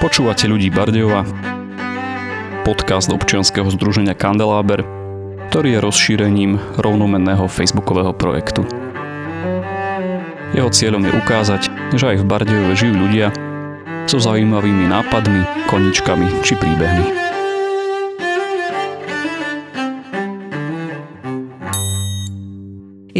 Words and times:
Počúvate 0.00 0.48
ľudí 0.48 0.72
Bardejova, 0.72 1.28
podcast 2.64 3.12
občianskeho 3.12 3.68
združenia 3.68 4.16
Kandeláber, 4.16 4.80
ktorý 5.52 5.76
je 5.76 5.84
rozšírením 5.84 6.56
rovnomenného 6.80 7.44
facebookového 7.44 8.16
projektu. 8.16 8.64
Jeho 10.56 10.72
cieľom 10.72 11.04
je 11.04 11.12
ukázať, 11.12 11.62
že 12.00 12.16
aj 12.16 12.16
v 12.16 12.28
Bardejove 12.32 12.72
žijú 12.80 12.96
ľudia 12.96 13.28
so 14.08 14.16
zaujímavými 14.16 14.88
nápadmi, 14.88 15.68
koničkami 15.68 16.48
či 16.48 16.56
príbehmi. 16.56 17.19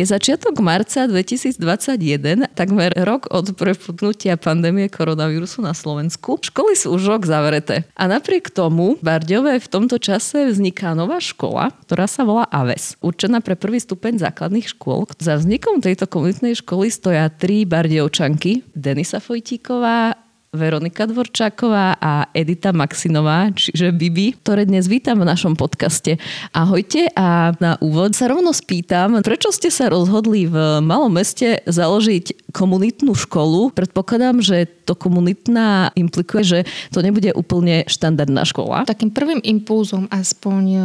Je 0.00 0.08
začiatok 0.08 0.64
marca 0.64 1.04
2021, 1.04 2.56
takmer 2.56 2.88
rok 3.04 3.28
od 3.28 3.52
preputnutia 3.52 4.40
pandémie 4.40 4.88
koronavírusu 4.88 5.60
na 5.60 5.76
Slovensku. 5.76 6.40
Školy 6.40 6.72
sú 6.72 6.96
už 6.96 7.04
rok 7.04 7.28
zavreté. 7.28 7.84
A 8.00 8.08
napriek 8.08 8.48
tomu 8.48 8.96
v 8.96 9.04
Bardiove 9.04 9.60
v 9.60 9.68
tomto 9.68 10.00
čase 10.00 10.48
vzniká 10.48 10.96
nová 10.96 11.20
škola, 11.20 11.76
ktorá 11.84 12.08
sa 12.08 12.24
volá 12.24 12.48
AVES, 12.48 12.96
určená 13.04 13.44
pre 13.44 13.60
prvý 13.60 13.76
stupeň 13.76 14.24
základných 14.24 14.72
škôl. 14.72 15.04
Za 15.20 15.36
vznikom 15.36 15.84
tejto 15.84 16.08
komunitnej 16.08 16.56
školy 16.56 16.88
stoja 16.88 17.28
tri 17.28 17.68
bardiovčanky. 17.68 18.72
Denisa 18.72 19.20
Fojtíková, 19.20 20.29
Veronika 20.50 21.06
Dvorčáková 21.06 21.94
a 22.02 22.26
Edita 22.34 22.74
Maxinová, 22.74 23.54
čiže 23.54 23.94
Bibi, 23.94 24.34
ktoré 24.34 24.66
dnes 24.66 24.90
vítam 24.90 25.22
v 25.22 25.30
našom 25.30 25.54
podcaste. 25.54 26.18
Ahojte 26.50 27.06
a 27.14 27.54
na 27.62 27.78
úvod 27.78 28.18
sa 28.18 28.26
rovno 28.26 28.50
spýtam, 28.50 29.22
prečo 29.22 29.54
ste 29.54 29.70
sa 29.70 29.86
rozhodli 29.86 30.50
v 30.50 30.82
malom 30.82 31.14
meste 31.14 31.62
založiť 31.70 32.50
komunitnú 32.50 33.14
školu? 33.14 33.70
Predpokladám, 33.70 34.42
že 34.42 34.66
to 34.90 34.98
komunitná 34.98 35.94
implikuje, 35.94 36.42
že 36.42 36.58
to 36.90 36.98
nebude 36.98 37.30
úplne 37.38 37.86
štandardná 37.86 38.42
škola. 38.42 38.90
Takým 38.90 39.14
prvým 39.14 39.38
impulzom 39.46 40.10
aspoň 40.10 40.62
e, 40.66 40.80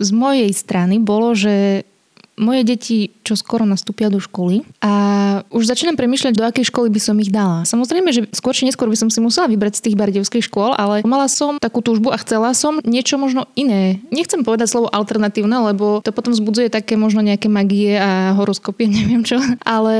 z 0.00 0.10
mojej 0.16 0.48
strany 0.56 0.96
bolo, 0.96 1.36
že 1.36 1.84
moje 2.38 2.62
deti 2.66 2.98
čo 3.22 3.38
skoro 3.38 3.64
nastúpia 3.64 4.10
do 4.10 4.18
školy 4.18 4.66
a 4.82 4.92
už 5.48 5.70
začínam 5.70 5.96
premýšľať, 5.96 6.34
do 6.34 6.44
akej 6.44 6.68
školy 6.68 6.90
by 6.90 7.00
som 7.00 7.16
ich 7.22 7.30
dala. 7.30 7.62
Samozrejme, 7.64 8.10
že 8.10 8.26
skôr 8.34 8.52
či 8.52 8.66
neskôr 8.66 8.90
by 8.90 8.98
som 8.98 9.08
si 9.08 9.22
musela 9.22 9.46
vybrať 9.48 9.80
z 9.80 9.84
tých 9.90 9.96
bardevských 9.98 10.44
škôl, 10.50 10.74
ale 10.74 11.06
mala 11.06 11.30
som 11.30 11.56
takú 11.62 11.80
túžbu 11.80 12.10
a 12.10 12.20
chcela 12.20 12.52
som 12.52 12.82
niečo 12.82 13.16
možno 13.16 13.46
iné. 13.54 14.02
Nechcem 14.10 14.42
povedať 14.42 14.74
slovo 14.74 14.90
alternatívne, 14.90 15.72
lebo 15.72 16.02
to 16.02 16.10
potom 16.10 16.34
vzbudzuje 16.34 16.68
také 16.68 16.98
možno 16.98 17.22
nejaké 17.22 17.46
magie 17.46 17.96
a 17.96 18.34
horoskopy, 18.34 18.90
neviem 19.04 19.22
čo. 19.22 19.38
Ale 19.62 19.94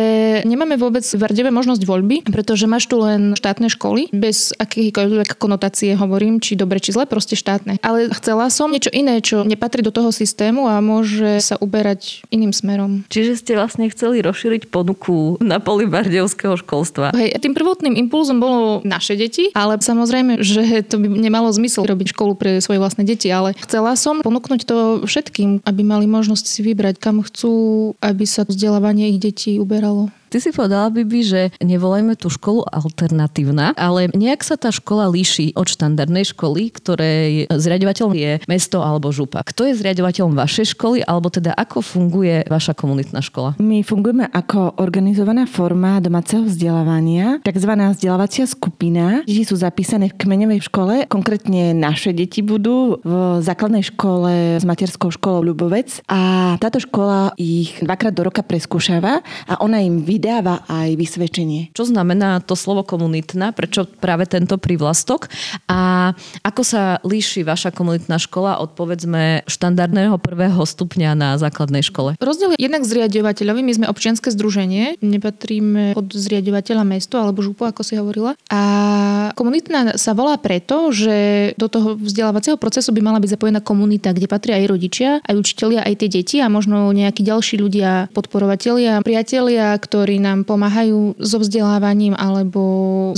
nemáme 0.44 0.74
vôbec 0.76 1.06
v 1.06 1.20
Bardeve 1.20 1.54
možnosť 1.54 1.82
voľby, 1.86 2.16
pretože 2.28 2.66
máš 2.68 2.90
tu 2.90 2.98
len 3.00 3.38
štátne 3.38 3.70
školy, 3.70 4.10
bez 4.10 4.52
akýchkoľvek 4.58 5.38
konotácie 5.38 5.94
hovorím, 5.94 6.42
či 6.42 6.58
dobre, 6.58 6.82
či 6.82 6.92
zle, 6.92 7.06
proste 7.06 7.38
štátne. 7.38 7.78
Ale 7.80 8.10
chcela 8.18 8.50
som 8.50 8.68
niečo 8.68 8.90
iné, 8.90 9.22
čo 9.22 9.46
nepatrí 9.46 9.80
do 9.80 9.94
toho 9.94 10.10
systému 10.10 10.66
a 10.66 10.82
môže 10.82 11.40
sa 11.40 11.56
uberať 11.60 12.23
iným 12.32 12.52
smerom. 12.52 13.04
Čiže 13.08 13.40
ste 13.40 13.52
vlastne 13.58 13.88
chceli 13.90 14.24
rozšíriť 14.24 14.68
ponuku 14.70 15.40
na 15.42 15.58
poli 15.58 15.88
bardejovského 15.88 16.56
školstva. 16.60 17.12
Hej, 17.16 17.36
tým 17.40 17.52
prvotným 17.52 17.96
impulzom 17.96 18.38
bolo 18.38 18.80
naše 18.84 19.18
deti, 19.18 19.50
ale 19.52 19.80
samozrejme, 19.80 20.40
že 20.40 20.84
to 20.86 21.00
by 21.00 21.06
nemalo 21.08 21.52
zmysel 21.52 21.84
robiť 21.84 22.12
školu 22.16 22.32
pre 22.36 22.50
svoje 22.64 22.80
vlastné 22.80 23.04
deti, 23.04 23.28
ale 23.28 23.56
chcela 23.60 23.94
som 23.94 24.20
ponúknuť 24.24 24.60
to 24.64 24.76
všetkým, 25.04 25.64
aby 25.64 25.82
mali 25.84 26.06
možnosť 26.08 26.44
si 26.44 26.60
vybrať, 26.64 26.96
kam 27.00 27.20
chcú, 27.24 27.52
aby 28.00 28.24
sa 28.24 28.44
vzdelávanie 28.44 29.14
ich 29.14 29.20
detí 29.20 29.56
uberalo. 29.56 30.12
Ty 30.34 30.42
si 30.42 30.50
povedala, 30.50 30.90
Bibi, 30.90 31.22
že 31.22 31.54
nevolajme 31.62 32.18
tú 32.18 32.26
školu 32.26 32.66
alternatívna, 32.66 33.70
ale 33.78 34.10
nejak 34.10 34.42
sa 34.42 34.58
tá 34.58 34.74
škola 34.74 35.06
líši 35.06 35.54
od 35.54 35.70
štandardnej 35.70 36.26
školy, 36.34 36.74
ktorej 36.74 37.46
zriadovateľom 37.54 38.18
je 38.18 38.42
mesto 38.50 38.82
alebo 38.82 39.14
župa. 39.14 39.46
Kto 39.46 39.70
je 39.70 39.78
zriadovateľom 39.78 40.34
vašej 40.34 40.74
školy, 40.74 41.06
alebo 41.06 41.30
teda 41.30 41.54
ako 41.54 41.86
funguje 41.86 42.50
vaša 42.50 42.74
komunitná 42.74 43.22
škola? 43.22 43.54
My 43.62 43.86
fungujeme 43.86 44.26
ako 44.26 44.74
organizovaná 44.82 45.46
forma 45.46 46.02
domáceho 46.02 46.42
vzdelávania, 46.42 47.38
tzv. 47.46 47.70
vzdelávacia 47.94 48.50
skupina. 48.50 49.22
Deti 49.22 49.46
sú 49.46 49.54
zapísané 49.54 50.10
v 50.10 50.18
kmeňovej 50.18 50.66
škole, 50.66 51.06
konkrétne 51.06 51.78
naše 51.78 52.10
deti 52.10 52.42
budú 52.42 52.98
v 53.06 53.38
základnej 53.38 53.86
škole 53.86 54.58
s 54.58 54.66
materskou 54.66 55.14
školou 55.14 55.46
Ľubovec 55.46 56.02
a 56.10 56.58
táto 56.58 56.82
škola 56.82 57.30
ich 57.38 57.78
dvakrát 57.78 58.10
do 58.10 58.26
roka 58.26 58.42
preskúšava 58.42 59.22
a 59.46 59.54
ona 59.62 59.78
im 59.78 60.02
vydá 60.02 60.23
vydáva 60.24 60.64
aj 60.72 60.96
vysvedčenie. 60.96 61.76
Čo 61.76 61.84
znamená 61.92 62.40
to 62.40 62.56
slovo 62.56 62.80
komunitná? 62.80 63.52
Prečo 63.52 63.84
práve 63.84 64.24
tento 64.24 64.56
prívlastok? 64.56 65.28
A 65.68 66.16
ako 66.40 66.64
sa 66.64 66.96
líši 67.04 67.44
vaša 67.44 67.76
komunitná 67.76 68.16
škola 68.16 68.56
od 68.56 68.72
povedzme 68.72 69.44
štandardného 69.44 70.16
prvého 70.16 70.64
stupňa 70.64 71.12
na 71.12 71.36
základnej 71.36 71.84
škole? 71.84 72.16
Rozdiel 72.16 72.56
je 72.56 72.64
jednak 72.64 72.88
zriadovateľovi. 72.88 73.60
My 73.60 73.72
sme 73.76 73.86
občianske 73.92 74.32
združenie, 74.32 74.96
nepatríme 75.04 75.92
pod 75.92 76.08
zriadovateľa 76.08 76.88
mesto 76.88 77.20
alebo 77.20 77.44
župu, 77.44 77.68
ako 77.68 77.84
si 77.84 78.00
hovorila. 78.00 78.32
A 78.48 78.60
komunitná 79.36 80.00
sa 80.00 80.16
volá 80.16 80.40
preto, 80.40 80.88
že 80.88 81.52
do 81.60 81.68
toho 81.68 82.00
vzdelávacieho 82.00 82.56
procesu 82.56 82.96
by 82.96 83.04
mala 83.04 83.20
byť 83.20 83.36
zapojená 83.36 83.60
komunita, 83.60 84.16
kde 84.16 84.24
patria 84.24 84.56
aj 84.56 84.72
rodičia, 84.72 85.10
aj 85.20 85.36
učitelia, 85.36 85.84
aj 85.84 86.00
tie 86.00 86.08
deti 86.08 86.36
a 86.40 86.48
možno 86.48 86.88
nejakí 86.96 87.20
ďalší 87.20 87.60
ľudia, 87.60 88.08
podporovatelia, 88.16 89.04
priatelia, 89.04 89.76
ktorí 89.76 90.13
ktorí 90.14 90.22
nám 90.22 90.46
pomáhajú 90.46 91.18
so 91.18 91.42
vzdelávaním 91.42 92.14
alebo 92.14 92.62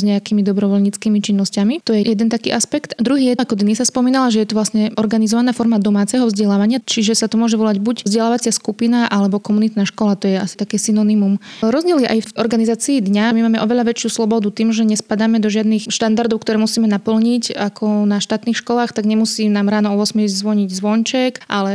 s 0.01 0.03
nejakými 0.07 0.41
dobrovoľníckými 0.41 1.21
činnosťami. 1.21 1.85
To 1.85 1.93
je 1.93 2.09
jeden 2.09 2.33
taký 2.33 2.57
aspekt. 2.57 2.97
Druhý 2.97 3.29
je, 3.29 3.33
ako 3.37 3.53
Denisa 3.53 3.85
spomínala, 3.85 4.33
že 4.33 4.41
je 4.41 4.49
to 4.49 4.57
vlastne 4.57 4.97
organizovaná 4.97 5.53
forma 5.53 5.77
domáceho 5.77 6.25
vzdelávania, 6.25 6.81
čiže 6.81 7.13
sa 7.13 7.29
to 7.29 7.37
môže 7.37 7.61
volať 7.61 7.85
buď 7.85 8.09
vzdelávacia 8.09 8.49
skupina 8.49 9.13
alebo 9.13 9.37
komunitná 9.37 9.85
škola, 9.85 10.17
to 10.17 10.25
je 10.25 10.41
asi 10.41 10.57
také 10.57 10.81
synonymum. 10.81 11.37
Rozdiel 11.61 12.01
je 12.01 12.09
aj 12.09 12.33
v 12.33 12.35
organizácii 12.41 13.05
dňa. 13.05 13.37
My 13.37 13.41
máme 13.45 13.59
oveľa 13.61 13.93
väčšiu 13.93 14.17
slobodu 14.17 14.49
tým, 14.49 14.73
že 14.73 14.89
nespadáme 14.89 15.37
do 15.37 15.53
žiadnych 15.53 15.93
štandardov, 15.93 16.41
ktoré 16.41 16.57
musíme 16.57 16.89
naplniť 16.89 17.53
ako 17.53 18.09
na 18.09 18.25
štátnych 18.25 18.57
školách, 18.57 18.97
tak 18.97 19.05
nemusí 19.05 19.53
nám 19.53 19.69
ráno 19.69 19.93
o 19.93 20.01
8 20.01 20.17
zvoniť 20.25 20.73
zvonček, 20.73 21.45
ale 21.45 21.75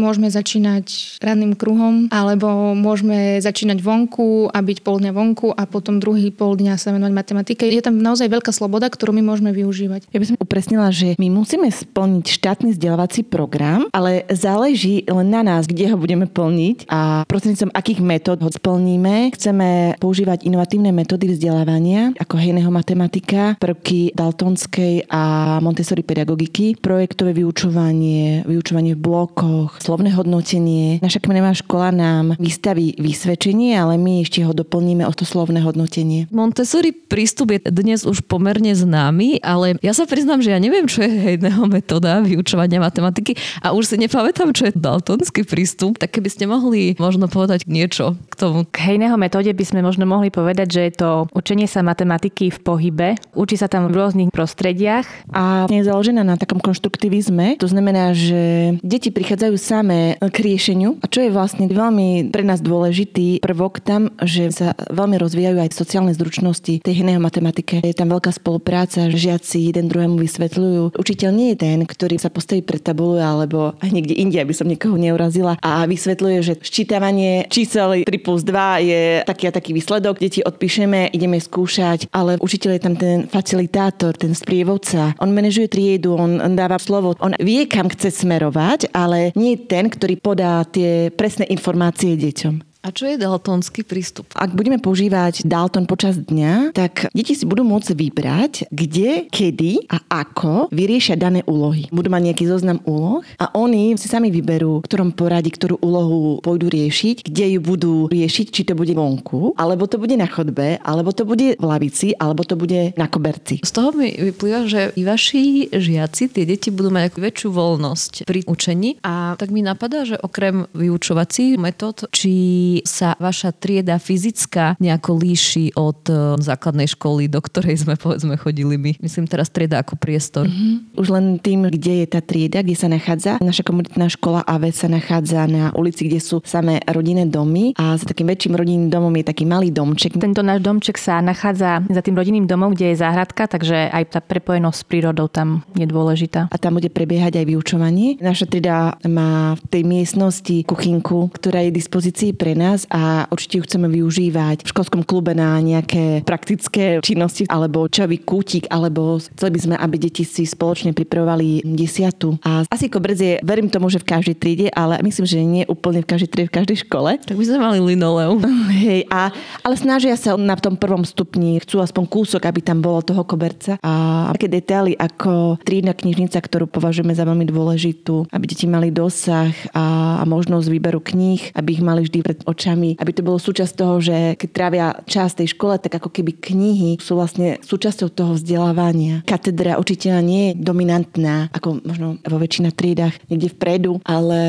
môžeme 0.00 0.32
začínať 0.32 1.20
ranným 1.20 1.60
kruhom 1.60 2.08
alebo 2.08 2.72
môžeme 2.72 3.36
začínať 3.36 3.82
vonku 3.82 4.48
a 4.48 4.61
byť 4.62 4.78
pol 4.86 5.02
dňa 5.02 5.12
vonku 5.12 5.48
a 5.52 5.66
potom 5.66 5.98
druhý 5.98 6.30
pol 6.30 6.56
dňa 6.56 6.78
sa 6.78 6.94
venovať 6.94 7.12
matematike. 7.12 7.64
Je 7.68 7.82
tam 7.82 7.98
naozaj 7.98 8.30
veľká 8.30 8.50
sloboda, 8.54 8.88
ktorú 8.88 9.14
my 9.14 9.22
môžeme 9.22 9.50
využívať. 9.50 10.08
Ja 10.10 10.18
by 10.22 10.26
som 10.26 10.36
upresnila, 10.38 10.88
že 10.94 11.18
my 11.18 11.28
musíme 11.28 11.68
splniť 11.68 12.24
štátny 12.30 12.74
vzdelávací 12.74 13.26
program, 13.26 13.90
ale 13.90 14.24
záleží 14.30 15.04
len 15.10 15.28
na 15.30 15.42
nás, 15.42 15.66
kde 15.66 15.90
ho 15.92 15.96
budeme 15.98 16.30
plniť 16.30 16.86
a 16.88 17.26
prostredníctvom 17.26 17.74
akých 17.74 18.00
metód 18.00 18.38
ho 18.42 18.50
splníme. 18.50 19.34
Chceme 19.34 19.98
používať 19.98 20.46
inovatívne 20.46 20.94
metódy 20.94 21.32
vzdelávania, 21.32 22.14
ako 22.18 22.34
hejného 22.38 22.70
matematika, 22.70 23.56
prvky 23.58 24.14
daltonskej 24.14 25.08
a 25.08 25.56
Montessori 25.58 26.04
pedagogiky, 26.04 26.76
projektové 26.78 27.32
vyučovanie, 27.32 28.44
vyučovanie 28.44 28.94
v 28.94 29.00
blokoch, 29.00 29.80
slovné 29.80 30.12
hodnotenie. 30.12 31.00
Naša 31.00 31.22
kmenová 31.22 31.56
škola 31.56 31.90
nám 31.94 32.36
vystaví 32.36 32.94
vysvedčenie, 33.00 33.74
ale 33.78 33.96
my 33.96 34.22
ešte 34.22 34.41
ho 34.46 34.52
ho 34.52 34.60
doplníme 34.60 35.08
o 35.08 35.12
to 35.16 35.24
slovné 35.24 35.64
hodnotenie. 35.64 36.28
Montessori 36.28 36.92
prístup 36.92 37.56
je 37.56 37.64
dnes 37.72 38.04
už 38.04 38.20
pomerne 38.28 38.76
známy, 38.76 39.40
ale 39.40 39.80
ja 39.80 39.96
sa 39.96 40.04
priznám, 40.04 40.44
že 40.44 40.52
ja 40.52 40.60
neviem, 40.60 40.84
čo 40.84 41.00
je 41.00 41.08
hejného 41.08 41.64
metóda 41.64 42.20
vyučovania 42.20 42.84
matematiky 42.84 43.40
a 43.64 43.72
už 43.72 43.88
si 43.88 43.96
nepamätám, 43.96 44.52
čo 44.52 44.68
je 44.68 44.76
daltonský 44.76 45.48
prístup, 45.48 45.96
tak 45.96 46.12
keby 46.12 46.28
ste 46.28 46.44
mohli 46.44 46.92
možno 47.00 47.32
povedať 47.32 47.64
niečo 47.64 48.20
k 48.28 48.34
tomu. 48.36 48.68
K 48.68 48.92
hejného 48.92 49.16
metóde 49.16 49.48
by 49.48 49.64
sme 49.64 49.80
možno 49.80 50.04
mohli 50.04 50.28
povedať, 50.28 50.68
že 50.68 50.80
je 50.84 50.94
to 51.00 51.10
učenie 51.32 51.64
sa 51.64 51.80
matematiky 51.80 52.52
v 52.52 52.58
pohybe. 52.60 53.08
Učí 53.32 53.56
sa 53.56 53.72
tam 53.72 53.88
v 53.88 53.96
rôznych 53.96 54.28
prostrediach. 54.28 55.08
A 55.32 55.64
je 55.72 55.80
založená 55.80 56.20
na 56.20 56.36
takom 56.36 56.60
konštruktivizme. 56.60 57.56
To 57.56 57.70
znamená, 57.70 58.12
že 58.12 58.76
deti 58.84 59.08
prichádzajú 59.08 59.54
samé 59.56 60.20
k 60.20 60.36
riešeniu. 60.44 61.00
A 61.00 61.08
čo 61.08 61.24
je 61.24 61.30
vlastne 61.32 61.70
veľmi 61.70 62.28
pre 62.34 62.44
nás 62.44 62.60
dôležitý 62.60 63.40
prvok 63.40 63.80
tam, 63.80 64.10
že 64.32 64.48
sa 64.48 64.72
veľmi 64.88 65.20
rozvíjajú 65.20 65.60
aj 65.60 65.76
sociálne 65.76 66.16
zručnosti 66.16 66.80
tej 66.80 66.94
hnej 67.04 67.20
matematike. 67.20 67.84
Je 67.84 67.92
tam 67.92 68.08
veľká 68.08 68.32
spolupráca, 68.32 69.12
žiaci 69.12 69.68
jeden 69.68 69.92
druhému 69.92 70.16
vysvetľujú. 70.16 70.96
Učiteľ 70.96 71.30
nie 71.36 71.52
je 71.52 71.60
ten, 71.60 71.78
ktorý 71.84 72.16
sa 72.16 72.32
postaví 72.32 72.64
pred 72.64 72.80
tabulu 72.80 73.20
alebo 73.20 73.76
aj 73.84 73.90
niekde 73.92 74.16
inde, 74.16 74.40
aby 74.40 74.56
som 74.56 74.64
niekoho 74.64 74.96
neurazila 74.96 75.60
a 75.60 75.84
vysvetľuje, 75.84 76.38
že 76.40 76.54
ščítavanie 76.64 77.52
čísel 77.52 78.08
3 78.08 78.08
plus 78.24 78.40
2 78.40 78.88
je 78.88 79.02
taký 79.28 79.44
a 79.50 79.52
taký 79.52 79.76
výsledok, 79.76 80.16
deti 80.16 80.40
odpíšeme, 80.40 81.12
ideme 81.12 81.36
skúšať, 81.36 82.08
ale 82.14 82.40
učiteľ 82.40 82.70
je 82.72 82.82
tam 82.82 82.94
ten 82.96 83.18
facilitátor, 83.28 84.16
ten 84.16 84.32
sprievodca. 84.32 85.12
On 85.20 85.28
manažuje 85.28 85.68
triedu, 85.68 86.16
on 86.16 86.56
dáva 86.56 86.80
slovo, 86.80 87.12
on 87.20 87.36
vie, 87.36 87.68
kam 87.68 87.92
chce 87.92 88.24
smerovať, 88.24 88.94
ale 88.96 89.34
nie 89.36 89.58
je 89.58 89.64
ten, 89.68 89.90
ktorý 89.90 90.14
podá 90.16 90.62
tie 90.64 91.10
presné 91.12 91.50
informácie 91.50 92.14
deťom. 92.16 92.71
A 92.82 92.90
čo 92.90 93.06
je 93.06 93.14
daltonský 93.14 93.86
prístup? 93.86 94.34
Ak 94.34 94.58
budeme 94.58 94.74
používať 94.82 95.46
Dalton 95.46 95.86
počas 95.86 96.18
dňa, 96.18 96.74
tak 96.74 97.14
deti 97.14 97.38
si 97.38 97.46
budú 97.46 97.62
môcť 97.62 97.94
vybrať, 97.94 98.52
kde, 98.74 99.30
kedy 99.30 99.86
a 99.86 100.02
ako 100.10 100.66
vyriešia 100.74 101.14
dané 101.14 101.46
úlohy. 101.46 101.86
Budú 101.94 102.10
mať 102.10 102.34
nejaký 102.34 102.44
zoznam 102.50 102.82
úloh 102.82 103.22
a 103.38 103.54
oni 103.54 103.94
si 103.94 104.10
sami 104.10 104.34
vyberú, 104.34 104.82
v 104.82 104.86
ktorom 104.90 105.14
poradí, 105.14 105.54
ktorú 105.54 105.78
úlohu 105.78 106.42
pôjdu 106.42 106.66
riešiť, 106.74 107.22
kde 107.22 107.46
ju 107.54 107.60
budú 107.62 107.94
riešiť, 108.10 108.46
či 108.50 108.66
to 108.66 108.74
bude 108.74 108.90
vonku, 108.98 109.54
alebo 109.54 109.86
to 109.86 110.02
bude 110.02 110.18
na 110.18 110.26
chodbe, 110.26 110.82
alebo 110.82 111.14
to 111.14 111.22
bude 111.22 111.54
v 111.54 111.62
lavici, 111.62 112.18
alebo 112.18 112.42
to 112.42 112.58
bude 112.58 112.98
na 112.98 113.06
koberci. 113.06 113.62
Z 113.62 113.78
toho 113.78 113.94
mi 113.94 114.10
vyplýva, 114.10 114.66
že 114.66 114.90
i 114.98 115.06
vaši 115.06 115.70
žiaci, 115.70 116.34
tie 116.34 116.42
deti 116.42 116.74
budú 116.74 116.90
mať 116.90 117.14
väčšiu 117.14 117.48
voľnosť 117.54 118.26
pri 118.26 118.42
učení 118.50 118.98
a 119.06 119.38
tak 119.38 119.54
mi 119.54 119.62
napadá, 119.62 120.02
že 120.02 120.18
okrem 120.18 120.66
vyučovacích 120.74 121.62
metód, 121.62 122.10
či 122.10 122.71
sa 122.88 123.12
vaša 123.20 123.52
trieda 123.52 124.00
fyzická 124.00 124.80
nejako 124.80 125.20
líši 125.20 125.76
od 125.76 126.00
e, 126.08 126.40
základnej 126.40 126.88
školy, 126.88 127.28
do 127.28 127.44
ktorej 127.44 127.84
sme 127.84 128.00
povedzme 128.00 128.40
chodili 128.40 128.80
my. 128.80 128.96
Myslím 129.04 129.28
teraz 129.28 129.52
trieda 129.52 129.84
ako 129.84 130.00
priestor. 130.00 130.48
Mm-hmm. 130.48 130.96
Už 130.96 131.06
len 131.12 131.36
tým, 131.36 131.68
kde 131.68 132.04
je 132.04 132.06
tá 132.08 132.24
trieda, 132.24 132.64
kde 132.64 132.76
sa 132.78 132.88
nachádza. 132.88 133.36
Naša 133.44 133.66
komunitná 133.66 134.08
škola 134.08 134.40
AV 134.48 134.72
sa 134.72 134.88
nachádza 134.88 135.44
na 135.44 135.74
ulici, 135.76 136.08
kde 136.08 136.22
sú 136.22 136.40
samé 136.46 136.80
rodinné 136.88 137.28
domy 137.28 137.76
a 137.76 137.98
za 137.98 138.08
takým 138.08 138.30
väčším 138.30 138.56
rodinným 138.56 138.88
domom 138.88 139.12
je 139.18 139.24
taký 139.28 139.44
malý 139.44 139.68
domček. 139.74 140.16
Tento 140.16 140.40
náš 140.40 140.62
domček 140.62 140.96
sa 140.96 141.18
nachádza 141.18 141.82
za 141.90 142.00
tým 142.00 142.14
rodinným 142.14 142.46
domom, 142.46 142.72
kde 142.72 142.94
je 142.94 143.02
záhradka, 143.02 143.50
takže 143.50 143.90
aj 143.90 144.16
tá 144.16 144.20
prepojenosť 144.22 144.78
s 144.78 144.84
prírodou 144.86 145.26
tam 145.26 145.66
je 145.74 145.84
dôležitá. 145.84 146.46
A 146.48 146.56
tam 146.56 146.78
bude 146.78 146.88
prebiehať 146.88 147.42
aj 147.42 147.46
vyučovanie. 147.50 148.20
Naša 148.22 148.46
trieda 148.46 148.94
má 149.08 149.58
v 149.58 149.62
tej 149.66 149.82
miestnosti 149.82 150.56
kuchynku, 150.62 151.34
ktorá 151.34 151.66
je 151.66 151.72
v 151.74 151.78
dispozícii 151.82 152.30
pre 152.36 152.54
nás 152.54 152.61
a 152.90 153.26
určite 153.28 153.58
ju 153.58 153.66
chceme 153.66 153.90
využívať 153.90 154.62
v 154.64 154.70
školskom 154.70 155.02
klube 155.02 155.34
na 155.34 155.58
nejaké 155.58 156.22
praktické 156.22 157.02
činnosti 157.02 157.44
alebo 157.50 157.90
čavý 157.90 158.22
kútik, 158.22 158.70
alebo 158.70 159.18
chceli 159.18 159.50
by 159.56 159.60
sme, 159.60 159.74
aby 159.76 159.96
deti 159.98 160.22
si 160.22 160.46
spoločne 160.46 160.94
pripravovali 160.94 161.66
desiatu. 161.66 162.38
A 162.46 162.64
asi 162.70 162.86
koberec 162.86 163.18
je, 163.18 163.34
verím 163.42 163.68
tomu, 163.68 163.90
že 163.90 163.98
v 163.98 164.08
každej 164.08 164.36
triede, 164.38 164.68
ale 164.72 165.02
myslím, 165.02 165.26
že 165.26 165.38
nie 165.42 165.64
úplne 165.66 166.04
v 166.04 166.08
každej 166.08 166.30
triede, 166.30 166.48
v 166.48 166.56
každej 166.62 166.78
škole. 166.86 167.18
Tak 167.20 167.36
by 167.36 167.44
sme 167.44 167.58
mali 167.58 167.78
linoleum. 167.80 168.40
Hej, 168.84 169.06
a, 169.10 169.32
ale 169.64 169.74
snažia 169.76 170.14
sa 170.16 170.38
na 170.38 170.54
tom 170.56 170.78
prvom 170.78 171.02
stupni, 171.02 171.60
chcú 171.62 171.80
aspoň 171.80 172.04
kúsok, 172.08 172.42
aby 172.48 172.60
tam 172.60 172.80
bolo 172.80 173.02
toho 173.02 173.22
koberca. 173.26 173.76
A 173.82 174.30
také 174.34 174.48
detaily 174.48 174.96
ako 174.96 175.58
trídna 175.62 175.96
knižnica, 175.96 176.38
ktorú 176.38 176.68
považujeme 176.68 177.12
za 177.12 177.26
veľmi 177.26 177.46
dôležitú, 177.48 178.28
aby 178.32 178.44
deti 178.44 178.66
mali 178.66 178.92
dosah 178.92 179.52
a, 179.72 180.18
a 180.20 180.24
možnosť 180.26 180.66
výberu 180.68 181.00
kníh, 181.02 181.54
aby 181.54 181.78
ich 181.78 181.82
mali 181.84 182.04
vždy 182.04 182.18
pred 182.22 182.38
očami, 182.52 183.00
aby 183.00 183.10
to 183.16 183.24
bolo 183.24 183.40
súčasť 183.40 183.72
toho, 183.72 183.98
že 183.98 184.36
keď 184.36 184.48
trávia 184.52 184.86
čas 185.08 185.32
tej 185.32 185.56
škole, 185.56 185.80
tak 185.80 185.96
ako 185.96 186.12
keby 186.12 186.36
knihy 186.36 187.00
sú 187.00 187.16
vlastne 187.16 187.56
súčasťou 187.64 188.12
toho 188.12 188.36
vzdelávania. 188.36 189.24
Katedra 189.24 189.80
učiteľa 189.80 190.20
nie 190.20 190.42
je 190.52 190.56
dominantná, 190.60 191.48
ako 191.56 191.80
možno 191.82 192.20
vo 192.22 192.36
väčšina 192.36 192.70
triedách 192.70 193.16
niekde 193.32 193.48
vpredu, 193.56 193.98
ale 194.04 194.40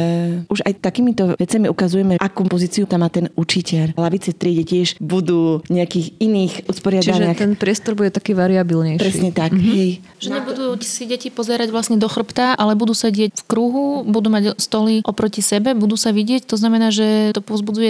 už 0.52 0.62
aj 0.68 0.84
takýmito 0.84 1.40
vecami 1.40 1.72
ukazujeme, 1.72 2.14
akú 2.20 2.44
pozíciu 2.46 2.84
tam 2.86 3.08
má 3.08 3.10
ten 3.10 3.32
učiteľ. 3.40 3.96
Lavice 3.96 4.36
triede 4.36 4.68
tiež 4.68 5.00
budú 5.00 5.64
nejakých 5.72 6.20
iných 6.20 6.54
usporiadaniach. 6.68 7.36
Čiže 7.38 7.44
ten 7.44 7.54
priestor 7.56 7.96
bude 7.96 8.12
taký 8.12 8.36
variabilnejší. 8.36 9.00
Presne 9.00 9.30
tak, 9.32 9.56
mm-hmm. 9.56 9.74
hej. 9.74 9.92
Že 10.20 10.30
nebudú 10.40 10.66
si 10.84 11.04
deti 11.08 11.32
pozerať 11.32 11.72
vlastne 11.72 11.96
do 11.96 12.08
chrbta, 12.12 12.56
ale 12.58 12.76
budú 12.76 12.92
sedieť 12.92 13.40
v 13.40 13.44
kruhu, 13.48 14.04
budú 14.04 14.28
mať 14.28 14.60
stoly 14.60 15.04
oproti 15.08 15.40
sebe, 15.40 15.76
budú 15.78 15.96
sa 15.96 16.12
vidieť. 16.12 16.48
To 16.50 16.58
znamená, 16.60 16.90
že 16.90 17.32
to 17.32 17.42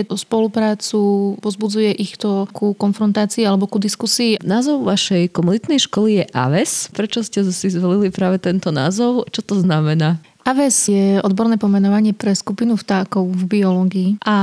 pozbudzuje 0.04 0.16
spoluprácu, 0.20 1.00
pozbudzuje 1.40 1.92
ich 1.96 2.20
to 2.20 2.50
ku 2.52 2.76
konfrontácii 2.76 3.48
alebo 3.48 3.70
ku 3.70 3.80
diskusii. 3.80 4.42
Názov 4.44 4.84
vašej 4.84 5.32
komunitnej 5.32 5.80
školy 5.80 6.24
je 6.24 6.26
AVES. 6.32 6.92
Prečo 6.92 7.24
ste 7.24 7.46
si 7.48 7.68
zvolili 7.72 8.12
práve 8.12 8.40
tento 8.42 8.70
názov? 8.70 9.30
Čo 9.32 9.42
to 9.44 9.56
znamená? 9.62 10.20
Aves 10.44 10.92
je 10.92 11.24
odborné 11.24 11.56
pomenovanie 11.56 12.12
pre 12.12 12.36
skupinu 12.36 12.76
vtákov 12.76 13.32
v 13.32 13.44
biológii 13.48 14.10
a 14.28 14.36